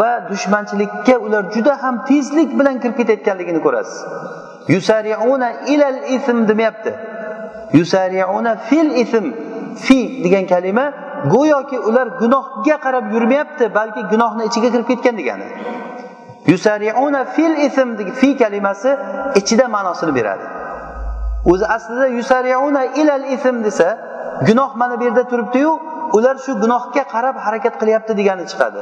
va 0.00 0.10
dushmanchilikka 0.30 1.14
ular 1.26 1.42
juda 1.54 1.82
ham 1.82 2.04
tezlik 2.08 2.50
bilan 2.58 2.76
kirib 2.82 2.96
ketayotganligini 3.00 3.60
ko'rasiz. 3.66 3.98
Yusariuna 4.74 5.48
ilal 5.74 5.98
ism 6.16 6.38
demayapti. 6.48 6.92
Yusariuna 7.72 8.56
fil 8.56 8.90
ism 9.02 9.24
fi 9.76 10.24
degan 10.24 10.46
kalima 10.46 10.92
go'yoki 11.32 11.78
ular 11.78 12.06
gunohga 12.20 12.76
qarab 12.84 13.12
yurmayapti 13.14 13.74
balki 13.74 14.02
gunohni 14.12 14.42
ichiga 14.48 14.68
kirib 14.74 14.86
ketgan 14.90 15.16
degani. 15.20 15.46
Yusariuna 16.52 17.24
fil 17.24 17.54
ism 17.68 17.88
fi 18.20 18.28
kalimasi 18.36 18.90
ichida 19.34 19.66
ma'nosini 19.68 20.14
beradi. 20.18 20.46
O'zi 21.52 21.66
aslida 21.76 22.06
yusariuna 22.18 22.84
ilal 23.00 23.24
ism 23.36 23.64
desa 23.64 23.88
gunoh 24.48 24.70
mana 24.80 25.00
bu 25.00 25.04
yerda 25.04 25.24
turibdiyu 25.28 25.72
ular 26.12 26.36
shu 26.44 26.52
gunohga 26.62 27.02
qarab 27.14 27.36
harakat 27.44 27.74
qilyapti 27.80 28.12
degani 28.20 28.44
chiqadi. 28.50 28.80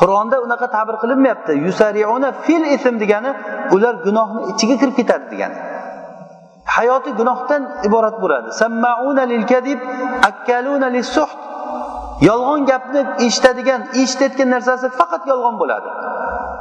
Qur'onda 0.00 0.36
unaqa 0.46 0.66
ta'bir 0.76 0.96
qilinmayapti. 1.02 1.52
Yusariuna 1.66 2.32
fil 2.44 2.64
ism 2.76 2.94
degani 3.02 3.30
ular 3.74 3.94
gunohni 4.06 4.40
ichiga 4.52 4.76
kirib 4.80 4.96
ketadi 5.00 5.26
degani. 5.32 5.56
Hayoti 6.76 7.10
gunohdan 7.18 7.62
iborat 7.88 8.16
bo'ladi. 8.22 8.48
Sammauna 8.62 9.24
lil 9.32 9.42
kadib 9.52 9.80
akkaluna 10.30 10.88
lis 10.96 11.08
suht 11.16 11.38
yolg'on 12.28 12.60
gapni 12.70 13.00
eshitadigan 13.26 13.80
eshitayotgan 14.02 14.48
narsasi 14.54 14.86
faqat 14.98 15.22
yolg'on 15.30 15.56
bo'ladi. 15.62 15.88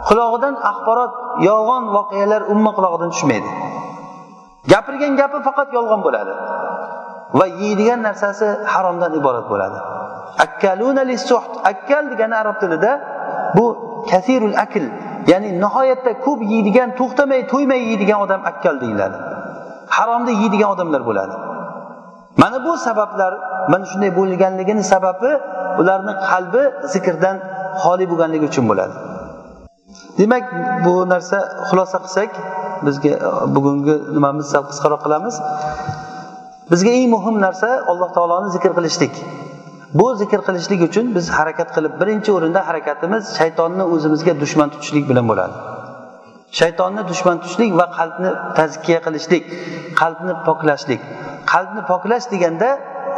Qulog'idan 0.08 0.56
axborot 0.72 1.14
yolg'on 1.50 1.84
voqealar 1.98 2.42
umuman 2.52 2.74
qulog'idan 2.78 3.10
tushmaydi. 3.14 3.50
Gapirgan 4.72 5.14
gapi 5.22 5.38
faqat 5.48 5.70
yolg'on 5.78 6.02
bo'ladi. 6.08 6.34
Va 7.40 7.46
yeydigan 7.62 8.00
narsasi 8.08 8.48
haromdan 8.74 9.12
iborat 9.20 9.46
bo'ladi. 9.54 9.80
Akkaluna 10.46 11.04
lisuht 11.12 11.52
akkal 11.72 12.04
degani 12.12 12.36
arab 12.42 12.58
tilida 12.62 12.92
bu 13.58 13.66
kasirul 14.12 14.56
akl 14.66 14.86
ya'ni 15.32 15.50
nihoyatda 15.64 16.12
ko'p 16.26 16.40
yeydigan 16.54 16.90
to'xtamay 17.00 17.42
to'ymay 17.52 17.82
yeydigan 17.90 18.20
odam 18.26 18.42
akkal 18.52 18.76
deyiladi. 18.84 19.18
Haromni 19.96 20.34
yeydigan 20.42 20.70
odamlar 20.76 21.02
bo'ladi. 21.10 21.36
Mana 22.42 22.58
bu 22.66 22.78
sabablar 22.88 23.34
mana 23.72 23.86
shunday 23.92 24.12
bo'lganligini 24.20 24.84
sababi 24.94 25.32
ularni 25.82 26.14
qalbi 26.30 26.64
zikrdan 26.94 27.38
xoli 27.82 28.06
bo'lganligi 28.12 28.46
uchun 28.52 28.66
bo'ladi. 28.72 28.96
Demak 30.20 30.44
bu 30.86 30.94
narsa 31.14 31.38
xulosa 31.68 31.98
qilsak 32.06 32.32
bizga 32.86 33.10
e, 33.10 33.20
bugungi 33.56 33.96
nimamiz 34.16 34.46
sal 34.54 34.64
qisqaroq 34.72 35.02
qilamiz. 35.06 35.36
Bizga 36.72 36.92
eng 37.00 37.10
muhim 37.16 37.36
narsa 37.46 37.70
alloh 37.92 38.10
taoloni 38.18 38.50
zikr 38.56 38.72
qilishlik. 38.78 39.14
Bu 40.00 40.08
zikr 40.22 40.40
qilishlik 40.48 40.82
uchun 40.90 41.06
biz 41.16 41.26
harakat 41.38 41.70
qilib 41.76 41.94
birinchi 42.02 42.30
o'rinda 42.38 42.62
harakatimiz 42.70 43.24
shaytonni 43.38 43.84
o'zimizga 43.94 44.34
dushman 44.44 44.68
tutishlik 44.74 45.06
bilan 45.10 45.26
bo'ladi. 45.32 45.56
Shaytonni 46.60 47.02
dushman 47.12 47.38
tutishlik 47.42 47.72
va 47.80 47.86
qalbni 47.98 48.32
tazkiya 48.58 49.00
qilishlik 49.06 49.44
qalbni 50.02 50.34
poklashlik. 50.48 51.02
Qalbni 51.52 51.82
poklash 51.92 52.26
deganda 52.34 52.70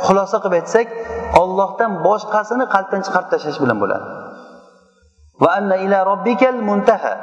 xulosa 0.06 0.38
qilib 0.44 0.56
aytsak 0.60 0.88
ollohdan 1.42 1.92
boshqasini 2.08 2.66
qalbdan 2.76 3.02
chiqarib 3.06 3.30
tashlash 3.34 3.60
bilan 3.64 3.78
bo'ladi. 3.84 4.06
Va 5.42 5.50
anna 5.58 5.76
ila 5.86 5.98
robbikal 6.12 6.58
muntaha. 6.70 7.14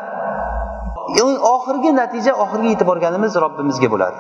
Oxirgi 1.55 1.91
natija 2.01 2.33
oxirgi 2.45 2.69
yetib 2.75 2.87
borganimiz 2.91 3.33
robbimizga 3.45 3.89
bo'ladi. 3.95 4.19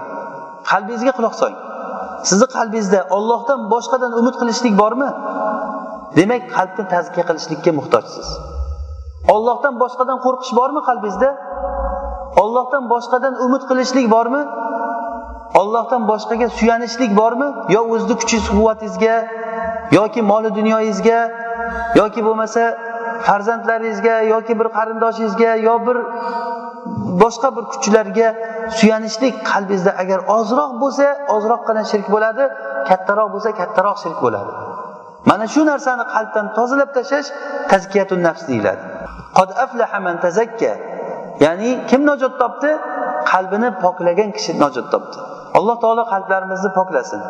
Qalbingizga 0.70 1.12
quloq 1.18 1.34
soling. 1.40 1.61
Sizni 2.28 2.47
qalbingizda 2.57 3.01
ollohdan 3.16 3.61
boshqadan 3.74 4.12
umid 4.20 4.34
qilishlik 4.40 4.74
bormi? 4.82 5.09
Demak 6.18 6.43
qalbni 6.57 6.84
tazkiya 6.95 7.24
qilishlikka 7.28 7.70
muhtojsiz. 7.78 8.26
Ollohdan 9.34 9.74
boshqadan 9.82 10.18
qo'rqish 10.24 10.53
bormi 10.59 10.80
qalbingizda? 10.88 11.30
Ollohdan 12.37 12.89
boshqadan 12.93 13.35
umid 13.45 13.62
qilishlik 13.70 14.11
bormi? 14.11 14.43
Ollohdan 15.61 16.03
boshqaga 16.11 16.49
suyanishlik 16.59 17.16
bormi? 17.16 17.49
Yo 17.74 17.80
o'zizni 17.93 18.16
kuchingiz 18.20 18.49
quvvatingizga 18.57 19.16
yoki 19.99 20.20
moli 20.30 20.51
dunyoyingizga 20.59 21.18
yoki 22.01 22.20
bo'lmasa 22.26 22.62
farzandlaringizga 23.26 24.14
yoki 24.35 24.53
bir 24.61 24.68
qarindoshingizga 24.76 25.51
yo 25.68 25.74
bir 25.87 25.97
boshqa 27.22 27.49
bir 27.57 27.64
kuchlarga 27.72 28.28
suyanishlik 28.78 29.35
qalbingizda 29.51 29.93
agar 30.03 30.18
ozroq 30.39 30.72
bo'lsa 30.83 31.07
ozroqgina 31.37 31.83
shirk 31.93 32.07
bo'ladi 32.14 32.45
kattaroq 32.89 33.28
bo'lsa 33.35 33.51
kattaroq 33.61 33.97
shirk 34.05 34.18
bo'ladi. 34.24 34.51
Mana 35.30 35.47
shu 35.55 35.62
narsani 35.72 36.05
qalbdan 36.14 36.47
tozalab 36.59 36.91
tashlash 36.97 37.28
tazkiyatun 37.72 38.20
nafs 38.26 38.43
deyiladi. 38.51 38.83
Qad 39.39 39.51
aflaha 39.64 39.99
man 40.07 40.16
tazakka 40.24 40.72
ya'ni 41.41 41.87
kim 41.91 42.07
najot 42.07 42.35
topdi? 42.43 42.70
Qalbini 43.33 43.68
poklagan 43.85 44.30
kishi 44.37 44.53
najot 44.64 44.87
topdi. 44.93 45.16
Alloh 45.59 45.76
taolo 45.85 46.05
qalblarimizni 46.12 46.70
poklasin. 46.78 47.20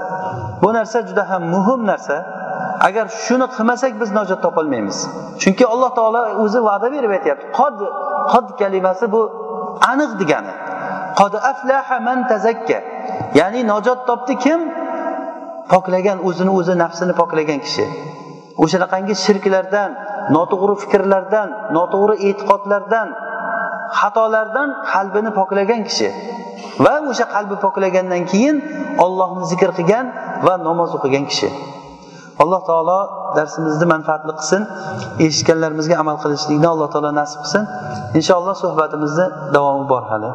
Bu 0.63 0.69
narsa 0.73 0.99
juda 1.09 1.23
ham 1.31 1.43
muhim 1.55 1.81
narsa. 1.87 2.17
Agar 2.89 3.07
shuni 3.25 3.47
qilmasak 3.55 3.93
biz 4.01 4.11
najot 4.19 4.41
topolmaymiz. 4.47 4.99
Chunki 5.43 5.65
alloh 5.75 5.91
taolo 5.99 6.23
o'zi 6.45 6.61
va'da 6.69 6.89
berib 6.95 7.11
aytyapti. 7.17 7.45
Qod 7.59 7.77
qod 8.33 8.47
kalimasi 8.61 9.07
bu 9.15 9.21
aniq 9.93 10.13
degani. 10.21 10.53
Qod 11.21 11.35
aflaha 11.51 11.97
man 12.07 12.19
tazakka. 12.33 12.79
Ya'ni 13.41 13.61
najot 13.73 14.01
topdi 14.09 14.35
kim? 14.45 14.61
Poklagan 15.73 16.19
o'zini 16.29 16.53
o'zi 16.59 16.75
nafsini 16.83 17.13
poklagan 17.21 17.61
kishi. 17.67 17.87
O'shanaqangi 18.63 19.15
shirklardan 19.25 19.91
noto'g'ri 20.37 20.75
fikrlardan 20.83 21.49
noto'g'ri 21.77 22.15
e'tiqodlardan 22.29 23.09
xatolardan 24.01 24.69
qalbini 24.93 25.31
poklagan 25.39 25.81
kishi 25.89 26.09
va 26.85 26.95
o'sha 27.11 27.27
qalbi 27.35 27.57
poklagandan 27.65 28.23
keyin 28.33 28.57
ollohni 29.05 29.45
zikr 29.53 29.71
qilgan 29.79 30.07
va 30.47 30.55
namoz 30.69 30.91
o'qigan 30.97 31.25
kishi. 31.31 31.51
Alloh 32.43 32.61
taolo 32.71 32.99
darsimizni 33.37 33.87
manfaatli 33.95 34.33
qilsin 34.39 34.63
eshitganlarimizga 35.27 35.95
amal 36.03 36.17
qilishlikni 36.23 36.69
alloh 36.75 36.89
taolo 36.95 37.11
nasib 37.21 37.39
qilsin. 37.45 37.65
Inshaalloh 38.19 38.55
suhbatimizni 38.65 39.27
davomi 39.55 39.85
bor 39.93 40.03
hali. 40.13 40.31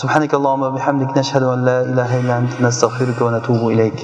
Subhanakallohumma 0.00 0.68
bihamdik 0.76 1.10
nashhadu 1.18 1.46
an 1.54 1.60
la 1.68 1.78
ilaha 1.92 2.14
illa 2.22 2.34
anta 2.40 2.56
nastag'firuka 2.66 3.20
va 3.26 3.30
natubu 3.36 3.66
ilayk. 3.74 3.98